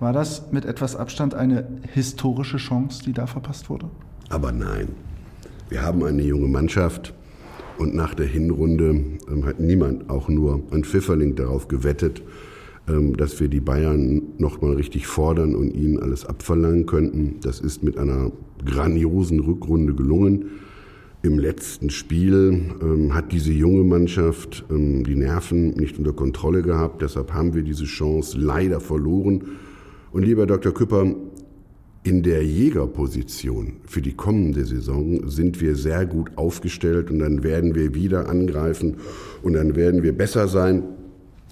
War 0.00 0.12
das 0.12 0.50
mit 0.50 0.64
etwas 0.64 0.96
Abstand 0.96 1.34
eine 1.34 1.66
historische 1.92 2.56
Chance, 2.56 3.02
die 3.04 3.12
da 3.12 3.26
verpasst 3.26 3.70
wurde? 3.70 3.90
Aber 4.28 4.52
nein. 4.52 4.88
Wir 5.68 5.82
haben 5.82 6.04
eine 6.04 6.22
junge 6.22 6.48
Mannschaft 6.48 7.14
und 7.78 7.94
nach 7.94 8.14
der 8.14 8.26
Hinrunde 8.26 8.90
ähm, 9.30 9.44
hat 9.44 9.60
niemand 9.60 10.10
auch 10.10 10.28
nur 10.28 10.62
ein 10.70 10.84
Pfifferling 10.84 11.34
darauf 11.34 11.68
gewettet, 11.68 12.22
ähm, 12.88 13.16
dass 13.16 13.40
wir 13.40 13.48
die 13.48 13.60
Bayern 13.60 14.22
noch 14.38 14.60
mal 14.60 14.74
richtig 14.74 15.06
fordern 15.06 15.54
und 15.54 15.74
ihnen 15.74 16.00
alles 16.00 16.24
abverlangen 16.24 16.86
könnten. 16.86 17.40
Das 17.40 17.60
ist 17.60 17.82
mit 17.82 17.98
einer 17.98 18.30
grandiosen 18.64 19.40
Rückrunde 19.40 19.94
gelungen. 19.94 20.46
Im 21.24 21.38
letzten 21.38 21.88
Spiel 21.88 22.74
ähm, 22.82 23.14
hat 23.14 23.32
diese 23.32 23.50
junge 23.50 23.82
Mannschaft 23.82 24.62
ähm, 24.70 25.04
die 25.04 25.16
Nerven 25.16 25.70
nicht 25.70 25.96
unter 25.96 26.12
Kontrolle 26.12 26.60
gehabt. 26.60 27.00
Deshalb 27.00 27.32
haben 27.32 27.54
wir 27.54 27.62
diese 27.62 27.86
Chance 27.86 28.36
leider 28.38 28.78
verloren. 28.78 29.42
Und 30.12 30.22
lieber 30.22 30.44
Dr. 30.44 30.74
Küpper, 30.74 31.14
in 32.02 32.22
der 32.22 32.44
Jägerposition 32.44 33.76
für 33.86 34.02
die 34.02 34.12
kommende 34.12 34.66
Saison 34.66 35.26
sind 35.26 35.62
wir 35.62 35.76
sehr 35.76 36.04
gut 36.04 36.32
aufgestellt 36.36 37.10
und 37.10 37.20
dann 37.20 37.42
werden 37.42 37.74
wir 37.74 37.94
wieder 37.94 38.28
angreifen 38.28 38.96
und 39.42 39.54
dann 39.54 39.76
werden 39.76 40.02
wir 40.02 40.12
besser 40.12 40.46
sein 40.46 40.82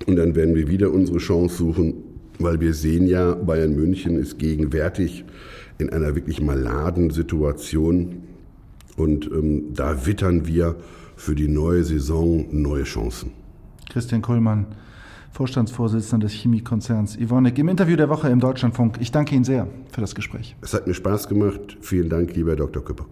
und 0.07 0.17
dann 0.17 0.35
werden 0.35 0.55
wir 0.55 0.69
wieder 0.69 0.93
unsere 0.93 1.17
Chance 1.17 1.57
suchen, 1.57 1.95
weil 2.39 2.61
wir 2.61 2.75
sehen 2.75 3.07
ja, 3.07 3.33
Bayern 3.33 3.75
München 3.75 4.19
ist 4.19 4.39
gegenwärtig 4.39 5.25
in 5.79 5.89
einer 5.89 6.15
wirklich 6.15 6.43
maladen 6.43 7.09
Situation 7.09 8.19
und 9.03 9.27
ähm, 9.27 9.75
da 9.75 10.07
wittern 10.07 10.47
wir 10.47 10.77
für 11.17 11.35
die 11.35 11.49
neue 11.49 11.85
Saison 11.85 12.47
neue 12.51 12.85
Chancen. 12.85 13.33
Christian 13.91 14.23
Kollmann, 14.23 14.67
Vorstandsvorsitzender 15.33 16.27
des 16.27 16.35
Chemiekonzerns 16.35 17.17
Ivonik, 17.17 17.59
im 17.59 17.69
Interview 17.69 17.97
der 17.97 18.09
Woche 18.09 18.29
im 18.29 18.41
Deutschlandfunk. 18.41 18.99
Ich 19.01 19.13
danke 19.13 19.35
Ihnen 19.35 19.45
sehr 19.45 19.67
für 19.91 20.01
das 20.01 20.15
Gespräch. 20.15 20.57
Es 20.61 20.73
hat 20.75 20.87
mir 20.87 20.95
Spaß 20.95 21.29
gemacht. 21.29 21.77
Vielen 21.81 22.09
Dank, 22.09 22.35
lieber 22.35 22.57
Dr. 22.57 22.85
Küpper. 22.85 23.07